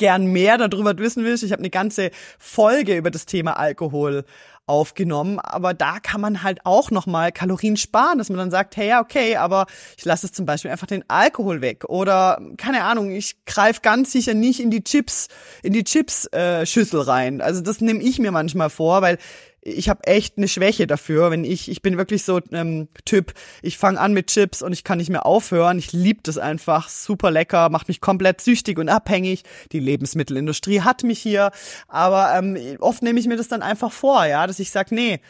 gern 0.00 0.26
mehr 0.26 0.56
darüber 0.56 0.96
wissen 0.98 1.24
willst. 1.24 1.44
Ich 1.44 1.52
habe 1.52 1.60
eine 1.60 1.70
ganze 1.70 2.10
Folge 2.38 2.96
über 2.96 3.10
das 3.10 3.26
Thema 3.26 3.58
Alkohol 3.58 4.24
aufgenommen, 4.66 5.40
aber 5.40 5.74
da 5.74 5.98
kann 5.98 6.20
man 6.20 6.42
halt 6.42 6.60
auch 6.64 6.90
nochmal 6.92 7.32
Kalorien 7.32 7.76
sparen, 7.76 8.18
dass 8.18 8.28
man 8.28 8.38
dann 8.38 8.50
sagt, 8.52 8.76
hey, 8.76 8.88
ja, 8.88 9.00
okay, 9.00 9.36
aber 9.36 9.66
ich 9.98 10.04
lasse 10.04 10.26
es 10.26 10.32
zum 10.32 10.46
Beispiel 10.46 10.70
einfach 10.70 10.86
den 10.86 11.04
Alkohol 11.08 11.60
weg 11.60 11.84
oder 11.86 12.40
keine 12.56 12.84
Ahnung, 12.84 13.10
ich 13.10 13.44
greife 13.46 13.80
ganz 13.82 14.12
sicher 14.12 14.32
nicht 14.32 14.60
in 14.60 14.70
die 14.70 14.84
Chips, 14.84 15.26
in 15.62 15.72
die 15.72 15.84
Chips-Schüssel 15.84 17.00
äh, 17.00 17.04
rein. 17.04 17.40
Also 17.40 17.60
das 17.60 17.80
nehme 17.80 18.00
ich 18.00 18.20
mir 18.20 18.30
manchmal 18.30 18.70
vor, 18.70 19.02
weil 19.02 19.18
ich 19.62 19.88
habe 19.88 20.04
echt 20.04 20.38
eine 20.38 20.48
Schwäche 20.48 20.86
dafür, 20.86 21.30
wenn 21.30 21.44
ich 21.44 21.70
ich 21.70 21.82
bin 21.82 21.98
wirklich 21.98 22.24
so 22.24 22.40
ähm, 22.52 22.88
Typ, 23.04 23.34
ich 23.62 23.76
fange 23.76 24.00
an 24.00 24.12
mit 24.12 24.28
Chips 24.28 24.62
und 24.62 24.72
ich 24.72 24.84
kann 24.84 24.98
nicht 24.98 25.10
mehr 25.10 25.26
aufhören. 25.26 25.78
Ich 25.78 25.92
liebe 25.92 26.20
das 26.22 26.38
einfach, 26.38 26.88
super 26.88 27.30
lecker, 27.30 27.68
macht 27.68 27.88
mich 27.88 28.00
komplett 28.00 28.40
süchtig 28.40 28.78
und 28.78 28.88
abhängig. 28.88 29.42
Die 29.72 29.80
Lebensmittelindustrie 29.80 30.80
hat 30.80 31.02
mich 31.02 31.20
hier, 31.20 31.50
aber 31.88 32.32
ähm, 32.36 32.56
oft 32.80 33.02
nehme 33.02 33.20
ich 33.20 33.26
mir 33.26 33.36
das 33.36 33.48
dann 33.48 33.62
einfach 33.62 33.92
vor, 33.92 34.24
ja, 34.24 34.46
dass 34.46 34.58
ich 34.58 34.70
sag, 34.70 34.92
nee, 34.92 35.20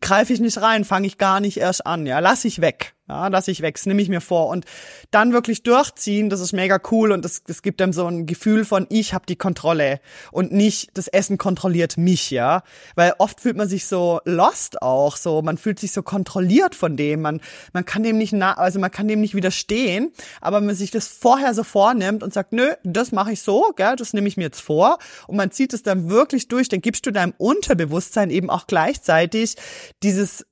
greife 0.00 0.32
ich 0.32 0.40
nicht 0.40 0.60
rein, 0.60 0.84
fange 0.84 1.06
ich 1.06 1.18
gar 1.18 1.40
nicht 1.40 1.56
erst 1.56 1.86
an, 1.86 2.06
ja, 2.06 2.18
lass 2.18 2.44
ich 2.44 2.60
weg. 2.60 2.94
Ja, 3.10 3.26
lass 3.26 3.48
ich 3.48 3.60
das 3.60 3.86
nehme 3.86 4.00
ich 4.00 4.08
mir 4.08 4.20
vor. 4.20 4.46
Und 4.46 4.66
dann 5.10 5.32
wirklich 5.32 5.64
durchziehen, 5.64 6.30
das 6.30 6.38
ist 6.38 6.52
mega 6.52 6.78
cool 6.92 7.10
und 7.10 7.24
das, 7.24 7.42
das 7.42 7.60
gibt 7.60 7.82
einem 7.82 7.92
so 7.92 8.06
ein 8.06 8.24
Gefühl 8.24 8.64
von, 8.64 8.86
ich 8.88 9.14
habe 9.14 9.26
die 9.26 9.34
Kontrolle 9.34 9.98
und 10.30 10.52
nicht 10.52 10.90
das 10.94 11.08
Essen 11.08 11.36
kontrolliert 11.36 11.96
mich, 11.96 12.30
ja. 12.30 12.62
Weil 12.94 13.14
oft 13.18 13.40
fühlt 13.40 13.56
man 13.56 13.66
sich 13.66 13.86
so 13.86 14.20
lost 14.24 14.80
auch, 14.80 15.16
so, 15.16 15.42
man 15.42 15.58
fühlt 15.58 15.80
sich 15.80 15.90
so 15.90 16.04
kontrolliert 16.04 16.76
von 16.76 16.96
dem, 16.96 17.22
man, 17.22 17.40
man 17.72 17.84
kann 17.84 18.04
dem 18.04 18.16
nicht, 18.16 18.32
na 18.32 18.52
also 18.52 18.78
man 18.78 18.92
kann 18.92 19.08
dem 19.08 19.20
nicht 19.20 19.34
widerstehen, 19.34 20.12
aber 20.40 20.58
wenn 20.58 20.66
man 20.66 20.76
sich 20.76 20.92
das 20.92 21.08
vorher 21.08 21.52
so 21.52 21.64
vornimmt 21.64 22.22
und 22.22 22.32
sagt, 22.32 22.52
nö, 22.52 22.74
das 22.84 23.10
mache 23.10 23.32
ich 23.32 23.42
so, 23.42 23.72
gell, 23.74 23.96
das 23.96 24.12
nehme 24.12 24.28
ich 24.28 24.36
mir 24.36 24.44
jetzt 24.44 24.60
vor 24.60 24.98
und 25.26 25.36
man 25.36 25.50
zieht 25.50 25.72
es 25.72 25.82
dann 25.82 26.08
wirklich 26.10 26.46
durch, 26.46 26.68
dann 26.68 26.80
gibst 26.80 27.06
du 27.06 27.10
deinem 27.10 27.34
Unterbewusstsein 27.38 28.30
eben 28.30 28.50
auch 28.50 28.68
gleichzeitig 28.68 29.56
dieses 30.04 30.46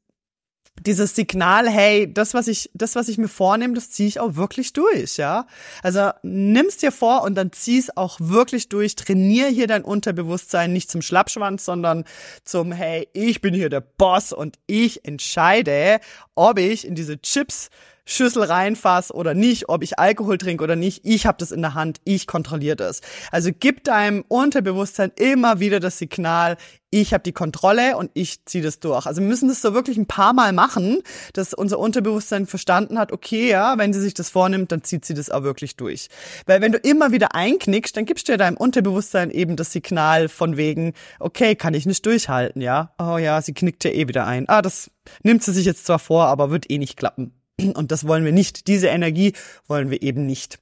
dieses 0.86 1.14
Signal, 1.14 1.68
hey, 1.68 2.12
das, 2.12 2.34
was 2.34 2.48
ich, 2.48 2.70
das, 2.74 2.94
was 2.94 3.08
ich 3.08 3.18
mir 3.18 3.28
vornehme, 3.28 3.74
das 3.74 3.90
ziehe 3.90 4.08
ich 4.08 4.20
auch 4.20 4.36
wirklich 4.36 4.72
durch, 4.72 5.16
ja. 5.16 5.46
Also 5.82 6.10
nimm's 6.22 6.76
dir 6.78 6.92
vor 6.92 7.22
und 7.22 7.34
dann 7.34 7.52
zieh's 7.52 7.96
auch 7.96 8.18
wirklich 8.20 8.68
durch. 8.68 8.96
Trainier 8.96 9.48
hier 9.48 9.66
dein 9.66 9.82
Unterbewusstsein 9.82 10.72
nicht 10.72 10.90
zum 10.90 11.02
Schlappschwanz, 11.02 11.64
sondern 11.64 12.04
zum, 12.44 12.72
hey, 12.72 13.08
ich 13.12 13.40
bin 13.40 13.54
hier 13.54 13.68
der 13.68 13.80
Boss 13.80 14.32
und 14.32 14.58
ich 14.66 15.04
entscheide, 15.04 16.00
ob 16.34 16.58
ich 16.58 16.86
in 16.86 16.94
diese 16.94 17.20
Chips 17.20 17.68
Schüssel 18.08 18.44
reinfasse 18.44 19.12
oder 19.12 19.34
nicht, 19.34 19.68
ob 19.68 19.82
ich 19.82 19.98
Alkohol 19.98 20.38
trinke 20.38 20.64
oder 20.64 20.76
nicht, 20.76 21.02
ich 21.04 21.26
habe 21.26 21.36
das 21.38 21.52
in 21.52 21.60
der 21.60 21.74
Hand, 21.74 22.00
ich 22.04 22.26
kontrolliere 22.26 22.74
das. 22.74 23.02
Also 23.30 23.50
gib 23.52 23.84
deinem 23.84 24.24
Unterbewusstsein 24.28 25.12
immer 25.16 25.60
wieder 25.60 25.78
das 25.78 25.98
Signal, 25.98 26.56
ich 26.90 27.12
habe 27.12 27.22
die 27.22 27.32
Kontrolle 27.32 27.98
und 27.98 28.10
ich 28.14 28.46
ziehe 28.46 28.64
das 28.64 28.80
durch. 28.80 29.04
Also 29.04 29.20
wir 29.20 29.28
müssen 29.28 29.48
das 29.48 29.60
so 29.60 29.74
wirklich 29.74 29.98
ein 29.98 30.06
paar 30.06 30.32
Mal 30.32 30.54
machen, 30.54 31.02
dass 31.34 31.52
unser 31.52 31.78
Unterbewusstsein 31.78 32.46
verstanden 32.46 32.98
hat, 32.98 33.12
okay, 33.12 33.50
ja, 33.50 33.76
wenn 33.76 33.92
sie 33.92 34.00
sich 34.00 34.14
das 34.14 34.30
vornimmt, 34.30 34.72
dann 34.72 34.82
zieht 34.82 35.04
sie 35.04 35.12
das 35.12 35.30
auch 35.30 35.42
wirklich 35.42 35.76
durch. 35.76 36.08
Weil 36.46 36.62
wenn 36.62 36.72
du 36.72 36.78
immer 36.78 37.12
wieder 37.12 37.34
einknickst, 37.34 37.94
dann 37.94 38.06
gibst 38.06 38.28
du 38.28 38.32
ja 38.32 38.38
deinem 38.38 38.56
Unterbewusstsein 38.56 39.30
eben 39.30 39.56
das 39.56 39.70
Signal 39.70 40.30
von 40.30 40.56
wegen, 40.56 40.94
okay, 41.20 41.56
kann 41.56 41.74
ich 41.74 41.84
nicht 41.84 42.06
durchhalten, 42.06 42.62
ja. 42.62 42.94
Oh 42.98 43.18
ja, 43.18 43.42
sie 43.42 43.52
knickt 43.52 43.84
ja 43.84 43.90
eh 43.90 44.08
wieder 44.08 44.26
ein. 44.26 44.48
Ah, 44.48 44.62
das 44.62 44.90
nimmt 45.22 45.42
sie 45.42 45.52
sich 45.52 45.66
jetzt 45.66 45.84
zwar 45.84 45.98
vor, 45.98 46.24
aber 46.24 46.50
wird 46.50 46.70
eh 46.70 46.78
nicht 46.78 46.96
klappen. 46.96 47.37
Und 47.74 47.90
das 47.90 48.06
wollen 48.06 48.24
wir 48.24 48.32
nicht. 48.32 48.66
Diese 48.68 48.88
Energie 48.88 49.32
wollen 49.66 49.90
wir 49.90 50.02
eben 50.02 50.26
nicht. 50.26 50.58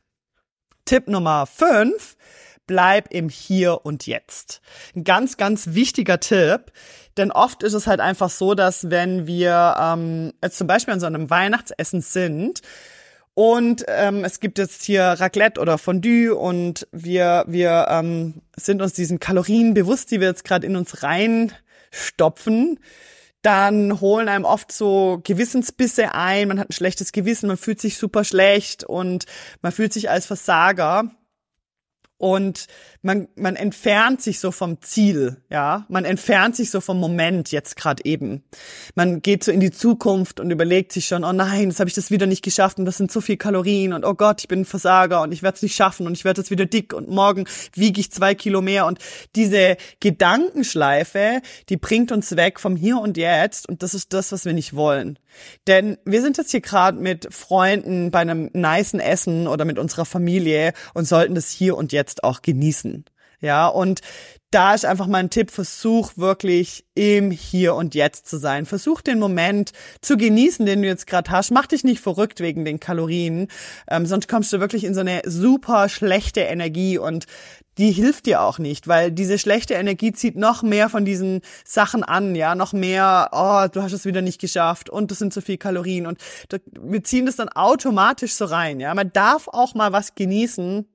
Tipp 0.84 1.08
Nummer 1.08 1.46
fünf 1.46 2.16
bleib 2.66 3.12
im 3.12 3.28
Hier 3.28 3.84
und 3.84 4.06
Jetzt. 4.06 4.60
Ein 4.94 5.04
ganz, 5.04 5.36
ganz 5.36 5.74
wichtiger 5.74 6.20
Tipp, 6.20 6.72
denn 7.16 7.30
oft 7.30 7.62
ist 7.62 7.74
es 7.74 7.86
halt 7.86 8.00
einfach 8.00 8.30
so, 8.30 8.54
dass 8.54 8.90
wenn 8.90 9.26
wir 9.26 9.76
ähm, 9.80 10.32
jetzt 10.42 10.58
zum 10.58 10.66
Beispiel 10.66 10.94
an 10.94 11.00
so 11.00 11.06
einem 11.06 11.30
Weihnachtsessen 11.30 12.00
sind 12.00 12.62
und 13.34 13.84
ähm, 13.88 14.24
es 14.24 14.40
gibt 14.40 14.58
jetzt 14.58 14.82
hier 14.82 15.04
Raclette 15.04 15.60
oder 15.60 15.78
Fondue 15.78 16.34
und 16.34 16.88
wir 16.90 17.44
wir 17.46 17.86
ähm, 17.88 18.42
sind 18.56 18.82
uns 18.82 18.94
diesen 18.94 19.20
Kalorien 19.20 19.74
bewusst, 19.74 20.10
die 20.10 20.20
wir 20.20 20.28
jetzt 20.28 20.44
gerade 20.44 20.66
in 20.66 20.76
uns 20.76 21.02
reinstopfen, 21.02 22.80
dann 23.46 24.00
holen 24.00 24.28
einem 24.28 24.44
oft 24.44 24.72
so 24.72 25.20
Gewissensbisse 25.22 26.12
ein, 26.14 26.48
man 26.48 26.58
hat 26.58 26.68
ein 26.68 26.72
schlechtes 26.72 27.12
Gewissen, 27.12 27.46
man 27.46 27.56
fühlt 27.56 27.80
sich 27.80 27.96
super 27.96 28.24
schlecht 28.24 28.82
und 28.82 29.24
man 29.62 29.70
fühlt 29.70 29.92
sich 29.92 30.10
als 30.10 30.26
Versager. 30.26 31.12
Und 32.18 32.66
man, 33.06 33.28
man 33.36 33.54
entfernt 33.54 34.20
sich 34.20 34.40
so 34.40 34.50
vom 34.50 34.82
Ziel, 34.82 35.36
ja, 35.48 35.86
man 35.88 36.04
entfernt 36.04 36.56
sich 36.56 36.72
so 36.72 36.80
vom 36.80 36.98
Moment 36.98 37.52
jetzt 37.52 37.76
gerade 37.76 38.04
eben. 38.04 38.42
Man 38.96 39.22
geht 39.22 39.44
so 39.44 39.52
in 39.52 39.60
die 39.60 39.70
Zukunft 39.70 40.40
und 40.40 40.50
überlegt 40.50 40.90
sich 40.90 41.06
schon, 41.06 41.22
oh 41.22 41.32
nein, 41.32 41.70
jetzt 41.70 41.78
habe 41.78 41.88
ich 41.88 41.94
das 41.94 42.10
wieder 42.10 42.26
nicht 42.26 42.42
geschafft 42.42 42.78
und 42.78 42.84
das 42.84 42.96
sind 42.96 43.12
so 43.12 43.20
viel 43.20 43.36
Kalorien 43.36 43.92
und 43.92 44.04
oh 44.04 44.14
Gott, 44.14 44.40
ich 44.40 44.48
bin 44.48 44.62
ein 44.62 44.64
Versager 44.64 45.22
und 45.22 45.30
ich 45.30 45.44
werde 45.44 45.54
es 45.54 45.62
nicht 45.62 45.76
schaffen 45.76 46.06
und 46.06 46.14
ich 46.14 46.24
werde 46.24 46.40
jetzt 46.40 46.50
wieder 46.50 46.66
dick 46.66 46.92
und 46.92 47.08
morgen 47.08 47.44
wiege 47.74 48.00
ich 48.00 48.10
zwei 48.10 48.34
Kilo 48.34 48.60
mehr 48.60 48.86
und 48.86 48.98
diese 49.36 49.76
Gedankenschleife, 50.00 51.42
die 51.68 51.76
bringt 51.76 52.10
uns 52.10 52.34
weg 52.34 52.58
vom 52.58 52.74
Hier 52.74 52.98
und 52.98 53.16
Jetzt 53.16 53.68
und 53.68 53.84
das 53.84 53.94
ist 53.94 54.12
das, 54.14 54.32
was 54.32 54.44
wir 54.44 54.52
nicht 54.52 54.74
wollen. 54.74 55.16
Denn 55.66 55.98
wir 56.04 56.22
sind 56.22 56.38
jetzt 56.38 56.50
hier 56.50 56.60
gerade 56.60 56.98
mit 56.98 57.32
Freunden 57.32 58.10
bei 58.10 58.20
einem 58.20 58.50
niceen 58.52 59.00
Essen 59.00 59.46
oder 59.46 59.64
mit 59.64 59.78
unserer 59.78 60.06
Familie 60.06 60.72
und 60.94 61.06
sollten 61.06 61.34
das 61.36 61.50
hier 61.50 61.76
und 61.76 61.92
jetzt 61.92 62.24
auch 62.24 62.42
genießen. 62.42 62.95
Ja, 63.40 63.66
und 63.66 64.00
da 64.50 64.74
ist 64.74 64.84
einfach 64.84 65.06
mein 65.06 65.28
Tipp, 65.28 65.50
versuch 65.50 66.12
wirklich 66.16 66.84
im 66.94 67.30
Hier 67.30 67.74
und 67.74 67.94
Jetzt 67.94 68.28
zu 68.28 68.38
sein. 68.38 68.64
Versuch 68.64 69.00
den 69.02 69.18
Moment 69.18 69.72
zu 70.00 70.16
genießen, 70.16 70.64
den 70.64 70.82
du 70.82 70.88
jetzt 70.88 71.06
gerade 71.06 71.30
hast. 71.30 71.50
Mach 71.50 71.66
dich 71.66 71.84
nicht 71.84 72.00
verrückt 72.00 72.40
wegen 72.40 72.64
den 72.64 72.80
Kalorien, 72.80 73.48
ähm, 73.90 74.06
sonst 74.06 74.28
kommst 74.28 74.52
du 74.52 74.60
wirklich 74.60 74.84
in 74.84 74.94
so 74.94 75.00
eine 75.00 75.22
super 75.26 75.88
schlechte 75.88 76.40
Energie 76.40 76.96
und 76.96 77.26
die 77.76 77.92
hilft 77.92 78.24
dir 78.24 78.40
auch 78.40 78.58
nicht, 78.58 78.88
weil 78.88 79.12
diese 79.12 79.38
schlechte 79.38 79.74
Energie 79.74 80.12
zieht 80.12 80.36
noch 80.36 80.62
mehr 80.62 80.88
von 80.88 81.04
diesen 81.04 81.42
Sachen 81.64 82.02
an, 82.02 82.34
ja, 82.34 82.54
noch 82.54 82.72
mehr, 82.72 83.28
oh, 83.32 83.66
du 83.70 83.82
hast 83.82 83.92
es 83.92 84.06
wieder 84.06 84.22
nicht 84.22 84.40
geschafft 84.40 84.88
und 84.88 85.10
das 85.10 85.18
sind 85.18 85.34
zu 85.34 85.42
viel 85.42 85.58
Kalorien 85.58 86.06
und 86.06 86.18
wir 86.80 87.04
ziehen 87.04 87.26
das 87.26 87.36
dann 87.36 87.50
automatisch 87.50 88.32
so 88.32 88.46
rein, 88.46 88.80
ja. 88.80 88.94
Man 88.94 89.12
darf 89.12 89.48
auch 89.48 89.74
mal 89.74 89.92
was 89.92 90.14
genießen, 90.14 90.86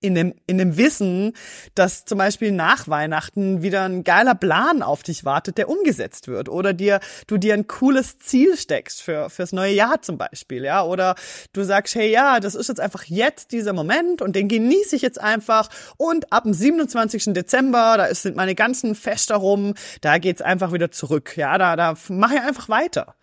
in 0.00 0.14
dem, 0.14 0.34
in 0.46 0.58
dem 0.58 0.76
Wissen, 0.76 1.34
dass 1.74 2.04
zum 2.04 2.18
Beispiel 2.18 2.52
nach 2.52 2.88
Weihnachten 2.88 3.62
wieder 3.62 3.84
ein 3.84 4.02
geiler 4.02 4.34
Plan 4.34 4.82
auf 4.82 5.02
dich 5.02 5.24
wartet, 5.24 5.58
der 5.58 5.68
umgesetzt 5.68 6.26
wird. 6.28 6.48
Oder 6.48 6.72
dir, 6.72 7.00
du 7.26 7.36
dir 7.36 7.54
ein 7.54 7.66
cooles 7.66 8.18
Ziel 8.18 8.56
steckst 8.56 9.02
für, 9.02 9.30
fürs 9.30 9.52
neue 9.52 9.72
Jahr 9.72 10.00
zum 10.02 10.18
Beispiel, 10.18 10.64
ja. 10.64 10.82
Oder 10.82 11.14
du 11.52 11.62
sagst, 11.62 11.94
hey, 11.94 12.10
ja, 12.10 12.40
das 12.40 12.54
ist 12.54 12.68
jetzt 12.68 12.80
einfach 12.80 13.04
jetzt 13.04 13.52
dieser 13.52 13.72
Moment 13.72 14.22
und 14.22 14.36
den 14.36 14.48
genieße 14.48 14.96
ich 14.96 15.02
jetzt 15.02 15.20
einfach. 15.20 15.68
Und 15.96 16.32
ab 16.32 16.44
dem 16.44 16.54
27. 16.54 17.34
Dezember, 17.34 17.96
da 17.98 18.14
sind 18.14 18.36
meine 18.36 18.54
ganzen 18.54 18.94
Feste 18.94 19.34
rum, 19.34 19.74
da 20.00 20.18
geht's 20.18 20.42
einfach 20.42 20.72
wieder 20.72 20.90
zurück, 20.90 21.36
ja. 21.36 21.58
Da, 21.58 21.76
da 21.76 21.94
mache 22.08 22.34
ich 22.36 22.40
einfach 22.40 22.68
weiter. 22.68 23.14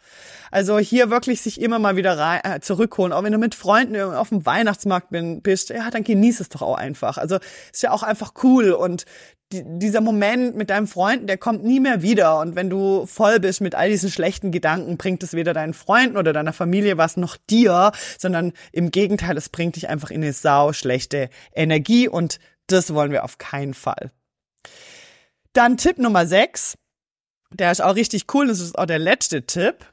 Also 0.52 0.80
hier 0.80 1.10
wirklich 1.10 1.42
sich 1.42 1.62
immer 1.62 1.80
mal 1.80 1.96
wieder 1.96 2.18
rein, 2.18 2.42
äh, 2.44 2.60
zurückholen. 2.60 3.14
Auch 3.14 3.24
wenn 3.24 3.34
du 3.34 3.38
mit 3.38 3.56
Freunden 3.56 4.00
auf 4.00 4.30
dem 4.30 4.46
Weihnachtsmarkt 4.46 5.10
bin, 5.10 5.42
bist, 5.42 5.70
ja, 5.70 5.90
dann 5.90 6.04
genieß 6.04 6.40
es 6.40 6.50
doch 6.50 6.62
auch 6.68 6.76
einfach. 6.76 7.18
Also 7.18 7.38
ist 7.72 7.84
ja 7.84 7.92
auch 7.92 8.04
einfach 8.04 8.34
cool 8.44 8.72
und 8.72 9.06
die, 9.52 9.64
dieser 9.66 10.02
Moment 10.02 10.56
mit 10.56 10.70
deinem 10.70 10.88
Freund, 10.88 11.30
der 11.30 11.38
kommt 11.38 11.64
nie 11.64 11.80
mehr 11.80 12.02
wieder. 12.02 12.40
Und 12.40 12.56
wenn 12.56 12.70
du 12.70 13.06
voll 13.06 13.40
bist 13.40 13.62
mit 13.62 13.76
all 13.76 13.90
diesen 13.90 14.12
schlechten 14.12 14.52
Gedanken, 14.52 14.98
bringt 14.98 15.24
es 15.24 15.34
weder 15.34 15.54
deinen 15.54 15.74
Freunden 15.74 16.18
oder 16.18 16.34
deiner 16.34 16.54
Familie 16.54 16.98
was 16.98 17.18
noch 17.18 17.38
dir, 17.50 17.92
sondern 18.18 18.54
im 18.72 18.92
Gegenteil, 18.92 19.38
es 19.38 19.50
bringt 19.50 19.76
dich 19.76 19.88
einfach 19.88 20.12
in 20.12 20.22
eine 20.22 20.34
sau 20.34 20.74
schlechte 20.74 21.30
Energie 21.54 22.08
und 22.08 22.40
das 22.68 22.94
wollen 22.94 23.12
wir 23.12 23.24
auf 23.24 23.38
keinen 23.38 23.74
Fall. 23.74 24.12
Dann 25.54 25.78
Tipp 25.78 25.98
Nummer 25.98 26.26
6. 26.26 26.78
Der 27.54 27.72
ist 27.72 27.82
auch 27.82 27.96
richtig 27.96 28.26
cool. 28.34 28.48
Das 28.48 28.60
ist 28.60 28.78
auch 28.78 28.86
der 28.86 29.00
letzte 29.00 29.46
Tipp. 29.46 29.86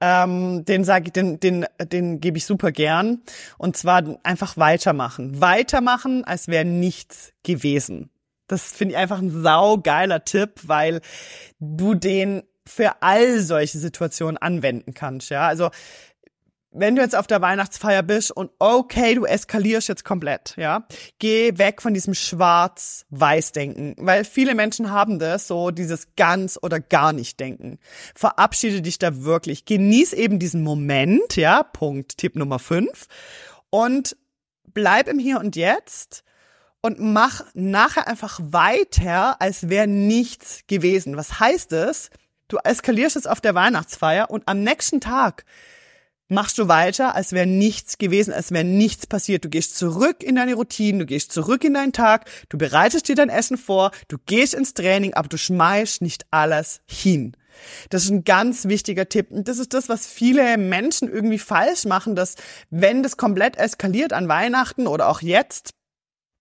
Ähm, 0.00 0.64
den 0.64 0.84
sage 0.84 1.06
ich, 1.06 1.12
den, 1.12 1.40
den, 1.40 1.66
den 1.92 2.20
gebe 2.20 2.38
ich 2.38 2.46
super 2.46 2.72
gern. 2.72 3.22
Und 3.56 3.76
zwar 3.76 4.18
einfach 4.22 4.56
weitermachen. 4.56 5.40
Weitermachen, 5.40 6.24
als 6.24 6.48
wäre 6.48 6.64
nichts 6.64 7.32
gewesen. 7.42 8.10
Das 8.46 8.72
finde 8.72 8.94
ich 8.94 8.98
einfach 8.98 9.18
ein 9.18 9.42
saugeiler 9.42 10.24
Tipp, 10.24 10.52
weil 10.64 11.00
du 11.58 11.94
den 11.94 12.42
für 12.66 13.02
all 13.02 13.40
solche 13.40 13.78
Situationen 13.78 14.36
anwenden 14.36 14.94
kannst. 14.94 15.30
Ja, 15.30 15.48
also 15.48 15.70
wenn 16.78 16.96
du 16.96 17.02
jetzt 17.02 17.16
auf 17.16 17.26
der 17.26 17.40
Weihnachtsfeier 17.40 18.02
bist 18.02 18.30
und 18.30 18.50
okay, 18.58 19.14
du 19.14 19.24
eskalierst 19.24 19.88
jetzt 19.88 20.04
komplett, 20.04 20.54
ja, 20.56 20.86
geh 21.18 21.58
weg 21.58 21.82
von 21.82 21.94
diesem 21.94 22.14
Schwarz-Weiß-Denken, 22.14 23.96
weil 23.98 24.24
viele 24.24 24.54
Menschen 24.54 24.90
haben 24.90 25.18
das, 25.18 25.48
so 25.48 25.70
dieses 25.70 26.08
ganz 26.16 26.58
oder 26.62 26.80
gar 26.80 27.12
nicht 27.12 27.40
Denken. 27.40 27.78
Verabschiede 28.14 28.82
dich 28.82 28.98
da 28.98 29.24
wirklich, 29.24 29.64
genieß 29.64 30.12
eben 30.12 30.38
diesen 30.38 30.62
Moment, 30.62 31.36
ja, 31.36 31.62
Punkt, 31.62 32.18
Tipp 32.18 32.36
Nummer 32.36 32.58
5 32.58 33.06
und 33.70 34.16
bleib 34.72 35.08
im 35.08 35.18
Hier 35.18 35.40
und 35.40 35.56
Jetzt 35.56 36.22
und 36.80 37.00
mach 37.00 37.44
nachher 37.54 38.06
einfach 38.06 38.38
weiter, 38.42 39.40
als 39.40 39.68
wäre 39.68 39.86
nichts 39.86 40.60
gewesen. 40.66 41.16
Was 41.16 41.40
heißt 41.40 41.72
es? 41.72 42.10
Du 42.48 42.56
eskalierst 42.62 43.16
jetzt 43.16 43.28
auf 43.28 43.40
der 43.40 43.54
Weihnachtsfeier 43.54 44.30
und 44.30 44.46
am 44.46 44.62
nächsten 44.62 45.00
Tag 45.00 45.44
machst 46.28 46.58
du 46.58 46.68
weiter, 46.68 47.14
als 47.14 47.32
wäre 47.32 47.46
nichts 47.46 47.98
gewesen, 47.98 48.32
als 48.32 48.52
wäre 48.52 48.64
nichts 48.64 49.06
passiert. 49.06 49.44
Du 49.44 49.48
gehst 49.48 49.76
zurück 49.76 50.22
in 50.22 50.36
deine 50.36 50.54
Routine, 50.54 50.98
du 51.00 51.06
gehst 51.06 51.32
zurück 51.32 51.64
in 51.64 51.74
deinen 51.74 51.92
Tag, 51.92 52.28
du 52.48 52.58
bereitest 52.58 53.08
dir 53.08 53.14
dein 53.14 53.30
Essen 53.30 53.56
vor, 53.56 53.90
du 54.08 54.16
gehst 54.26 54.54
ins 54.54 54.74
Training, 54.74 55.14
aber 55.14 55.28
du 55.28 55.38
schmeißt 55.38 56.02
nicht 56.02 56.26
alles 56.30 56.80
hin. 56.86 57.36
Das 57.90 58.04
ist 58.04 58.10
ein 58.10 58.24
ganz 58.24 58.66
wichtiger 58.66 59.08
Tipp. 59.08 59.30
Und 59.30 59.48
das 59.48 59.58
ist 59.58 59.74
das, 59.74 59.88
was 59.88 60.06
viele 60.06 60.56
Menschen 60.58 61.08
irgendwie 61.08 61.38
falsch 61.38 61.84
machen, 61.86 62.14
dass 62.14 62.36
wenn 62.70 63.02
das 63.02 63.16
komplett 63.16 63.56
eskaliert 63.56 64.12
an 64.12 64.28
Weihnachten 64.28 64.86
oder 64.86 65.08
auch 65.08 65.22
jetzt, 65.22 65.74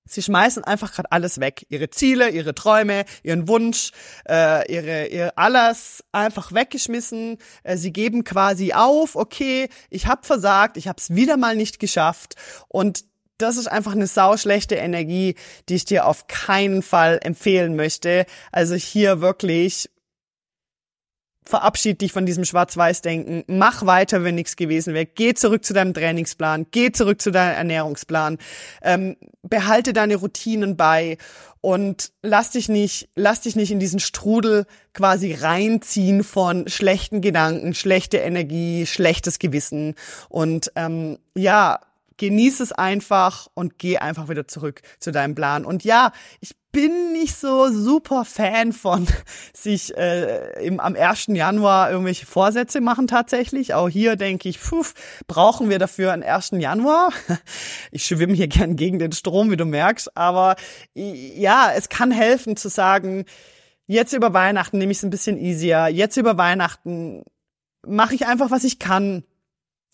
Sie 0.07 0.21
schmeißen 0.21 0.63
einfach 0.63 0.93
gerade 0.93 1.11
alles 1.11 1.39
weg. 1.39 1.65
Ihre 1.69 1.89
Ziele, 1.89 2.29
ihre 2.29 2.55
Träume, 2.55 3.05
ihren 3.23 3.47
Wunsch, 3.47 3.91
äh, 4.27 4.71
ihre, 4.71 5.07
ihr 5.07 5.37
alles 5.37 6.03
einfach 6.11 6.53
weggeschmissen. 6.53 7.37
Äh, 7.63 7.77
sie 7.77 7.91
geben 7.91 8.23
quasi 8.23 8.73
auf, 8.73 9.15
okay, 9.15 9.69
ich 9.89 10.07
habe 10.07 10.25
versagt, 10.25 10.77
ich 10.77 10.87
habe 10.87 10.99
es 10.99 11.13
wieder 11.13 11.37
mal 11.37 11.55
nicht 11.55 11.79
geschafft. 11.79 12.35
Und 12.67 13.05
das 13.37 13.57
ist 13.57 13.67
einfach 13.67 13.91
eine 13.91 14.07
sauschlechte 14.07 14.75
Energie, 14.75 15.35
die 15.69 15.75
ich 15.75 15.85
dir 15.85 16.05
auf 16.07 16.27
keinen 16.27 16.81
Fall 16.81 17.19
empfehlen 17.21 17.75
möchte. 17.75 18.25
Also 18.51 18.75
hier 18.75 19.21
wirklich 19.21 19.89
verabschied 21.47 22.01
dich 22.01 22.11
von 22.11 22.25
diesem 22.25 22.45
Schwarz-Weiß-Denken, 22.45 23.43
mach 23.47 23.85
weiter, 23.85 24.23
wenn 24.23 24.35
nichts 24.35 24.55
gewesen 24.55 24.93
wäre, 24.93 25.05
geh 25.05 25.33
zurück 25.33 25.63
zu 25.63 25.73
deinem 25.73 25.93
Trainingsplan, 25.93 26.67
geh 26.71 26.91
zurück 26.91 27.21
zu 27.21 27.31
deinem 27.31 27.55
Ernährungsplan, 27.55 28.37
ähm, 28.81 29.15
behalte 29.43 29.93
deine 29.93 30.17
Routinen 30.17 30.77
bei 30.77 31.17
und 31.61 32.11
lass 32.21 32.51
dich 32.51 32.69
nicht, 32.69 33.09
lass 33.15 33.41
dich 33.41 33.55
nicht 33.55 33.71
in 33.71 33.79
diesen 33.79 33.99
Strudel 33.99 34.65
quasi 34.93 35.33
reinziehen 35.33 36.23
von 36.23 36.67
schlechten 36.67 37.21
Gedanken, 37.21 37.73
schlechte 37.73 38.17
Energie, 38.17 38.85
schlechtes 38.85 39.39
Gewissen. 39.39 39.95
Und 40.29 40.71
ähm, 40.75 41.17
ja, 41.35 41.79
genieß 42.17 42.59
es 42.59 42.71
einfach 42.71 43.47
und 43.53 43.77
geh 43.77 43.97
einfach 43.97 44.29
wieder 44.29 44.47
zurück 44.47 44.81
zu 44.99 45.11
deinem 45.11 45.35
Plan. 45.35 45.65
Und 45.65 45.83
ja, 45.83 46.11
ich 46.39 46.55
bin 46.71 47.11
nicht 47.11 47.35
so 47.35 47.71
super 47.71 48.23
Fan 48.23 48.71
von 48.71 49.07
sich 49.53 49.97
äh, 49.97 50.63
im, 50.63 50.79
am 50.79 50.95
1. 50.95 51.27
Januar 51.29 51.89
irgendwelche 51.89 52.27
Vorsätze 52.27 52.81
machen 52.81 53.07
tatsächlich. 53.07 53.73
Auch 53.73 53.89
hier 53.89 54.15
denke 54.15 54.47
ich, 54.47 54.61
puf, 54.61 54.93
brauchen 55.27 55.69
wir 55.69 55.79
dafür 55.79 56.11
einen 56.13 56.23
1. 56.23 56.51
Januar? 56.59 57.11
Ich 57.91 58.05
schwimme 58.05 58.33
hier 58.33 58.47
gern 58.47 58.75
gegen 58.75 58.99
den 58.99 59.11
Strom, 59.11 59.49
wie 59.49 59.57
du 59.57 59.65
merkst. 59.65 60.15
Aber 60.15 60.55
ja, 60.93 61.71
es 61.75 61.89
kann 61.89 62.11
helfen 62.11 62.57
zu 62.57 62.69
sagen, 62.69 63.25
jetzt 63.87 64.13
über 64.13 64.33
Weihnachten 64.33 64.77
nehme 64.77 64.91
ich 64.91 64.99
es 64.99 65.03
ein 65.03 65.09
bisschen 65.09 65.39
easier. 65.39 65.87
Jetzt 65.87 66.17
über 66.17 66.37
Weihnachten 66.37 67.23
mache 67.87 68.13
ich 68.13 68.27
einfach, 68.27 68.51
was 68.51 68.63
ich 68.63 68.77
kann 68.77 69.23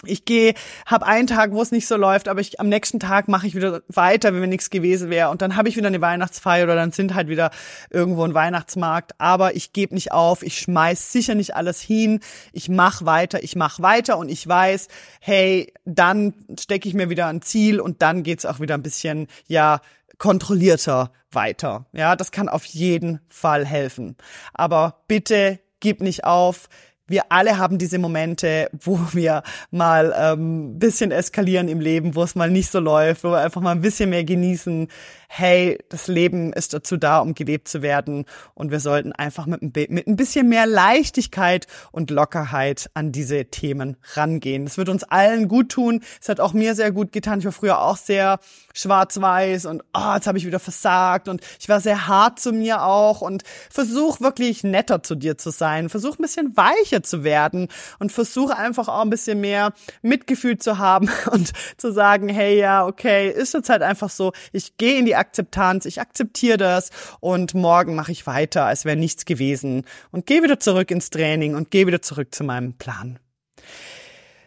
ich 0.06 0.26
gehe, 0.26 0.54
habe 0.86 1.06
einen 1.06 1.28
Tag, 1.28 1.52
wo 1.52 1.62
es 1.62 1.72
nicht 1.72 1.88
so 1.88 1.96
läuft, 1.96 2.28
aber 2.28 2.42
ich 2.42 2.60
am 2.60 2.70
nächsten 2.70 3.00
Tag 3.00 3.28
mache 3.28 3.48
ich 3.48 3.56
wieder 3.56 3.84
weiter, 3.88 4.34
wenn 4.34 4.42
mir 4.42 4.48
nichts 4.48 4.70
gewesen 4.70 5.10
wäre. 5.10 5.30
Und 5.30 5.42
dann 5.42 5.56
habe 5.56 5.70
ich 5.70 5.78
wieder 5.78 5.88
eine 5.88 6.02
Weihnachtsfeier 6.02 6.66
oder 6.66 6.76
dann 6.76 6.92
sind 6.92 7.14
halt 7.14 7.28
wieder 7.28 7.52
irgendwo 7.90 8.24
ein 8.24 8.34
Weihnachtsmarkt, 8.34 9.14
aber 9.20 9.56
ich 9.56 9.74
gebe 9.74 9.94
nicht 9.94 10.12
auf, 10.12 10.44
ich 10.44 10.60
schmeiß 10.60 11.12
sicher 11.12 11.36
nicht 11.36 11.56
alles 11.56 11.82
hin, 11.82 12.20
ich 12.52 12.70
mache 12.70 13.06
weiter, 13.06 13.44
ich 13.44 13.56
mache 13.56 13.82
weiter. 13.82 14.18
Und 14.18 14.30
ich 14.30 14.48
weiß, 14.48 14.88
hey, 15.22 15.74
dann 15.86 16.34
stecke 16.60 16.88
ich 16.88 16.94
mir 16.94 17.10
wieder 17.10 17.28
ein 17.28 17.42
Ziel 17.42 17.80
und 17.80 18.02
dann 18.02 18.24
geht's 18.24 18.46
auch 18.46 18.60
wieder 18.60 18.76
ein 18.76 18.84
bisschen 18.84 19.28
ja 19.48 19.80
kontrollierter 20.18 21.12
weiter. 21.32 21.86
Ja, 21.94 22.16
das 22.16 22.32
kann 22.32 22.50
auf 22.50 22.66
jeden 22.66 23.20
Fall 23.30 23.66
helfen. 23.66 24.16
Aber 24.54 25.04
bitte 25.08 25.60
gib 25.80 26.02
nicht 26.02 26.24
auf 26.24 26.70
wir 27.08 27.24
alle 27.30 27.58
haben 27.58 27.78
diese 27.78 28.00
Momente, 28.00 28.70
wo 28.80 29.00
wir 29.12 29.44
mal 29.72 30.14
ähm, 30.18 30.80
bisschen 30.80 31.12
eskalieren 31.12 31.68
im 31.68 31.82
Leben, 31.82 32.16
wo 32.16 32.24
es 32.24 32.36
mal 32.36 32.50
nicht 32.50 32.72
so 32.72 32.80
läuft, 32.80 33.24
wo 33.24 33.32
wir 33.32 33.40
einfach 33.40 33.62
mal 33.62 33.72
ein 33.72 33.82
bisschen 33.82 34.10
mehr 34.10 34.24
genießen. 34.24 34.88
Hey, 35.36 35.80
das 35.90 36.06
Leben 36.06 36.54
ist 36.54 36.76
dazu 36.76 36.96
da, 36.96 37.18
um 37.18 37.34
gelebt 37.34 37.68
zu 37.68 37.82
werden 37.82 38.26
und 38.54 38.70
wir 38.70 38.80
sollten 38.80 39.14
einfach 39.14 39.48
mit, 39.48 39.64
mit 39.64 40.06
ein 40.06 40.16
bisschen 40.16 40.48
mehr 40.48 40.68
Leichtigkeit 40.68 41.66
und 41.92 42.12
Lockerheit 42.12 42.92
an 42.94 43.12
diese 43.12 43.46
Themen 43.46 43.98
rangehen. 44.14 44.66
Das 44.66 44.78
wird 44.78 44.90
uns 44.90 45.04
allen 45.04 45.48
gut 45.48 45.70
tun. 45.70 46.04
Es 46.22 46.30
hat 46.30 46.40
auch 46.40 46.54
mir 46.54 46.76
sehr 46.76 46.92
gut 46.92 47.12
getan. 47.12 47.40
Ich 47.40 47.46
war 47.46 47.52
früher 47.52 47.82
auch 47.82 47.98
sehr 47.98 48.38
schwarz-weiß 48.76 49.66
und 49.66 49.84
oh, 49.96 50.14
jetzt 50.14 50.28
habe 50.28 50.38
ich 50.38 50.46
wieder 50.46 50.60
versagt 50.60 51.28
und 51.28 51.42
ich 51.60 51.68
war 51.68 51.80
sehr 51.80 52.08
hart 52.08 52.40
zu 52.40 52.52
mir 52.52 52.84
auch 52.84 53.22
und 53.22 53.42
versuch 53.72 54.22
wirklich 54.22 54.64
netter 54.64 55.02
zu 55.02 55.16
dir 55.16 55.36
zu 55.40 55.50
sein. 55.50 55.90
Versuch 55.90 56.20
ein 56.20 56.22
bisschen 56.22 56.56
weicher 56.56 57.02
zu 57.02 57.24
werden 57.24 57.70
und 57.98 58.12
versuche 58.12 58.56
einfach 58.56 58.88
auch 58.88 59.02
ein 59.02 59.10
bisschen 59.10 59.42
mehr 59.42 59.74
Mitgefühl 60.04 60.60
zu 60.60 60.78
haben 60.78 61.10
und 61.32 61.54
zu 61.78 61.92
sagen, 61.92 62.30
hey, 62.30 62.60
ja, 62.60 62.86
okay, 62.86 63.32
ist 63.32 63.56
jetzt 63.56 63.70
halt 63.70 63.82
einfach 63.82 64.12
so, 64.12 64.32
ich 64.52 64.78
gehe 64.78 65.00
in 65.00 65.06
die 65.06 65.23
Akzeptanz, 65.24 65.86
ich 65.86 66.02
akzeptiere 66.02 66.58
das 66.58 66.90
und 67.22 67.54
morgen 67.54 67.96
mache 67.96 68.12
ich 68.12 68.28
weiter, 68.28 68.66
als 68.66 68.84
wäre 68.84 68.98
nichts 68.98 69.26
gewesen 69.26 69.86
und 70.12 70.26
gehe 70.26 70.44
wieder 70.44 70.60
zurück 70.60 70.92
ins 70.92 71.10
Training 71.10 71.56
und 71.56 71.72
gehe 71.72 71.88
wieder 71.88 72.02
zurück 72.02 72.36
zu 72.36 72.44
meinem 72.44 72.74
Plan. 72.74 73.20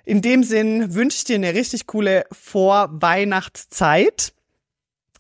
In 0.04 0.22
dem 0.22 0.44
Sinn 0.44 0.94
wünsche 0.94 1.16
ich 1.16 1.24
dir 1.24 1.36
eine 1.36 1.54
richtig 1.54 1.86
coole 1.86 2.26
Vorweihnachtszeit. 2.30 4.34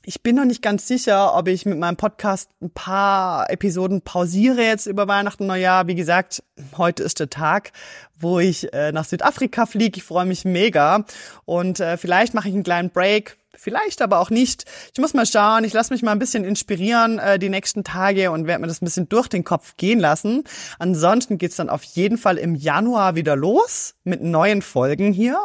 Ich 0.08 0.22
bin 0.22 0.36
noch 0.36 0.44
nicht 0.44 0.62
ganz 0.62 0.86
sicher, 0.86 1.34
ob 1.34 1.48
ich 1.48 1.66
mit 1.66 1.80
meinem 1.80 1.96
Podcast 1.96 2.48
ein 2.62 2.70
paar 2.70 3.50
Episoden 3.50 4.02
pausiere 4.02 4.62
jetzt 4.62 4.86
über 4.86 5.08
Weihnachten, 5.08 5.46
Neujahr. 5.48 5.88
Wie 5.88 5.96
gesagt, 5.96 6.44
heute 6.76 7.02
ist 7.02 7.18
der 7.18 7.28
Tag, 7.28 7.72
wo 8.16 8.38
ich 8.38 8.72
äh, 8.72 8.92
nach 8.92 9.04
Südafrika 9.04 9.66
fliege. 9.66 9.98
Ich 9.98 10.04
freue 10.04 10.24
mich 10.24 10.44
mega. 10.44 11.04
Und 11.44 11.80
äh, 11.80 11.96
vielleicht 11.96 12.34
mache 12.34 12.46
ich 12.46 12.54
einen 12.54 12.62
kleinen 12.62 12.90
Break. 12.90 13.36
Vielleicht 13.56 14.00
aber 14.00 14.20
auch 14.20 14.30
nicht. 14.30 14.66
Ich 14.94 15.00
muss 15.00 15.12
mal 15.12 15.26
schauen. 15.26 15.64
Ich 15.64 15.72
lasse 15.72 15.92
mich 15.92 16.04
mal 16.04 16.12
ein 16.12 16.20
bisschen 16.20 16.44
inspirieren 16.44 17.18
äh, 17.18 17.40
die 17.40 17.48
nächsten 17.48 17.82
Tage 17.82 18.30
und 18.30 18.46
werde 18.46 18.60
mir 18.60 18.68
das 18.68 18.80
ein 18.80 18.84
bisschen 18.84 19.08
durch 19.08 19.26
den 19.26 19.42
Kopf 19.42 19.76
gehen 19.76 19.98
lassen. 19.98 20.44
Ansonsten 20.78 21.36
geht's 21.36 21.56
dann 21.56 21.68
auf 21.68 21.82
jeden 21.82 22.16
Fall 22.16 22.38
im 22.38 22.54
Januar 22.54 23.16
wieder 23.16 23.34
los 23.34 23.96
mit 24.04 24.22
neuen 24.22 24.62
Folgen 24.62 25.12
hier. 25.12 25.36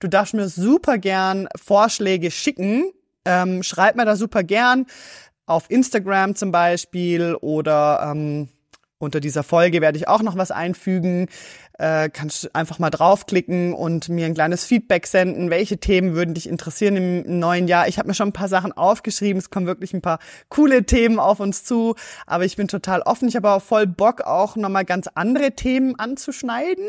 Du 0.00 0.08
darfst 0.08 0.34
mir 0.34 0.50
super 0.50 0.98
gern 0.98 1.48
Vorschläge 1.56 2.30
schicken 2.30 2.92
ähm, 3.24 3.62
schreib 3.62 3.96
mir 3.96 4.04
da 4.04 4.16
super 4.16 4.42
gern 4.42 4.86
auf 5.46 5.70
Instagram 5.70 6.34
zum 6.34 6.52
Beispiel 6.52 7.34
oder 7.40 8.10
ähm, 8.10 8.48
unter 8.98 9.18
dieser 9.18 9.42
Folge 9.42 9.80
werde 9.80 9.98
ich 9.98 10.06
auch 10.06 10.22
noch 10.22 10.36
was 10.36 10.52
einfügen. 10.52 11.26
Äh, 11.78 12.10
kannst 12.10 12.44
du 12.44 12.48
einfach 12.54 12.78
mal 12.78 12.90
draufklicken 12.90 13.72
und 13.72 14.08
mir 14.08 14.26
ein 14.26 14.34
kleines 14.34 14.64
Feedback 14.64 15.06
senden. 15.06 15.50
Welche 15.50 15.78
Themen 15.78 16.14
würden 16.14 16.34
dich 16.34 16.48
interessieren 16.48 16.96
im 16.96 17.38
neuen 17.38 17.66
Jahr? 17.66 17.88
Ich 17.88 17.98
habe 17.98 18.08
mir 18.08 18.14
schon 18.14 18.28
ein 18.28 18.34
paar 18.34 18.48
Sachen 18.48 18.72
aufgeschrieben. 18.72 19.38
Es 19.38 19.50
kommen 19.50 19.66
wirklich 19.66 19.94
ein 19.94 20.02
paar 20.02 20.18
coole 20.48 20.84
Themen 20.84 21.18
auf 21.18 21.40
uns 21.40 21.64
zu. 21.64 21.94
Aber 22.26 22.44
ich 22.44 22.56
bin 22.56 22.68
total 22.68 23.02
offen. 23.02 23.28
Ich 23.28 23.36
habe 23.36 23.50
auch 23.50 23.62
voll 23.62 23.86
Bock, 23.86 24.20
auch 24.20 24.56
nochmal 24.56 24.84
ganz 24.84 25.08
andere 25.14 25.52
Themen 25.52 25.98
anzuschneiden. 25.98 26.86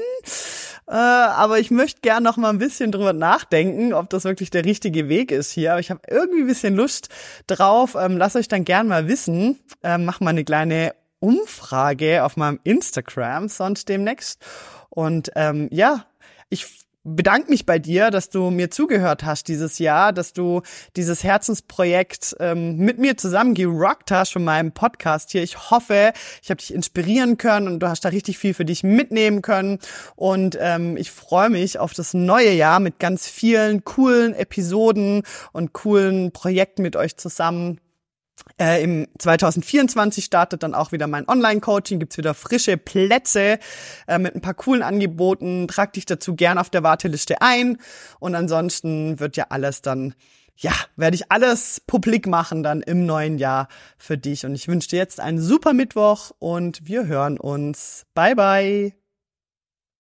Äh, 0.88 0.92
aber 0.92 1.60
ich 1.60 1.72
möchte 1.72 2.02
gern 2.02 2.24
noch 2.24 2.38
mal 2.38 2.50
ein 2.50 2.58
bisschen 2.58 2.92
drüber 2.92 3.14
nachdenken, 3.14 3.94
ob 3.94 4.10
das 4.10 4.26
wirklich 4.26 4.50
der 4.50 4.66
richtige 4.66 5.08
Weg 5.08 5.32
ist 5.32 5.52
hier. 5.52 5.72
Aber 5.72 5.80
ich 5.80 5.92
habe 5.92 6.02
irgendwie 6.10 6.42
ein 6.42 6.48
bisschen 6.48 6.76
Lust 6.76 7.10
drauf. 7.48 7.96
Ähm, 8.00 8.18
lasst 8.18 8.36
euch 8.36 8.50
dann 8.50 8.66
gern 8.66 8.88
mal 8.88 9.08
wissen. 9.08 9.60
Ähm, 9.82 10.04
mach 10.06 10.20
mal 10.20 10.32
eine 10.32 10.44
kleine 10.44 10.94
Umfrage 11.24 12.26
auf 12.26 12.36
meinem 12.36 12.60
Instagram 12.66 13.48
sonst 13.48 13.88
demnächst. 13.88 14.46
Und 14.90 15.32
ähm, 15.36 15.70
ja, 15.72 16.06
ich 16.50 16.84
bedanke 17.06 17.50
mich 17.50 17.66
bei 17.66 17.80
dir, 17.80 18.12
dass 18.12 18.30
du 18.30 18.50
mir 18.50 18.70
zugehört 18.72 19.24
hast 19.24 19.48
dieses 19.48 19.80
Jahr, 19.80 20.12
dass 20.12 20.34
du 20.34 20.62
dieses 20.98 21.24
Herzensprojekt 21.24 22.36
ähm, 22.40 22.76
mit 22.76 22.98
mir 22.98 23.16
zusammen 23.16 23.54
gerockt 23.54 24.12
hast 24.12 24.34
von 24.34 24.44
meinem 24.44 24.74
Podcast 24.74 25.32
hier. 25.32 25.44
Ich 25.44 25.72
hoffe, 25.72 26.12
ich 26.42 26.50
habe 26.50 26.60
dich 26.60 26.74
inspirieren 26.74 27.38
können 27.38 27.68
und 27.68 27.80
du 27.80 27.88
hast 27.88 28.04
da 28.04 28.10
richtig 28.10 28.38
viel 28.38 28.54
für 28.54 28.66
dich 28.66 28.84
mitnehmen 28.84 29.42
können. 29.42 29.80
Und 30.16 30.58
ähm, 30.60 30.98
ich 30.98 31.12
freue 31.12 31.50
mich 31.50 31.80
auf 31.80 31.94
das 31.94 32.14
neue 32.14 32.52
Jahr 32.52 32.82
mit 32.82 33.00
ganz 33.00 33.28
vielen 33.28 33.86
coolen 33.86 34.34
Episoden 34.34 35.24
und 35.54 35.72
coolen 35.72 36.34
Projekten 36.34 36.82
mit 36.82 36.98
euch 36.98 37.16
zusammen. 37.18 37.80
Äh, 38.60 38.84
Im 38.84 39.08
2024 39.18 40.26
startet 40.26 40.64
dann 40.64 40.76
auch 40.76 40.92
wieder 40.92 41.08
mein 41.08 41.28
Online-Coaching, 41.28 42.00
gibt's 42.00 42.18
wieder 42.18 42.34
frische 42.34 42.78
Plätze 42.78 43.60
äh, 44.08 44.20
mit 44.20 44.36
ein 44.36 44.42
paar 44.42 44.54
coolen 44.54 44.84
Angeboten. 44.84 45.68
Trag 45.68 45.94
dich 45.94 46.06
dazu 46.06 46.36
gern 46.36 46.58
auf 46.58 46.70
der 46.70 46.84
Warteliste 46.84 47.42
ein. 47.42 47.78
Und 48.20 48.36
ansonsten 48.36 49.20
wird 49.20 49.38
ja 49.38 49.48
alles 49.50 49.82
dann, 49.82 50.14
ja, 50.56 50.74
werde 50.96 51.16
ich 51.16 51.32
alles 51.32 51.82
publik 51.88 52.28
machen 52.28 52.64
dann 52.64 52.82
im 52.82 53.06
neuen 53.06 53.38
Jahr 53.38 53.68
für 53.98 54.18
dich. 54.18 54.46
Und 54.46 54.56
ich 54.56 54.68
wünsche 54.68 54.90
dir 54.90 54.98
jetzt 54.98 55.20
einen 55.20 55.42
super 55.42 55.74
Mittwoch 55.74 56.32
und 56.40 56.86
wir 56.86 57.08
hören 57.08 57.40
uns. 57.40 58.06
Bye, 58.14 58.36
bye. 58.36 59.03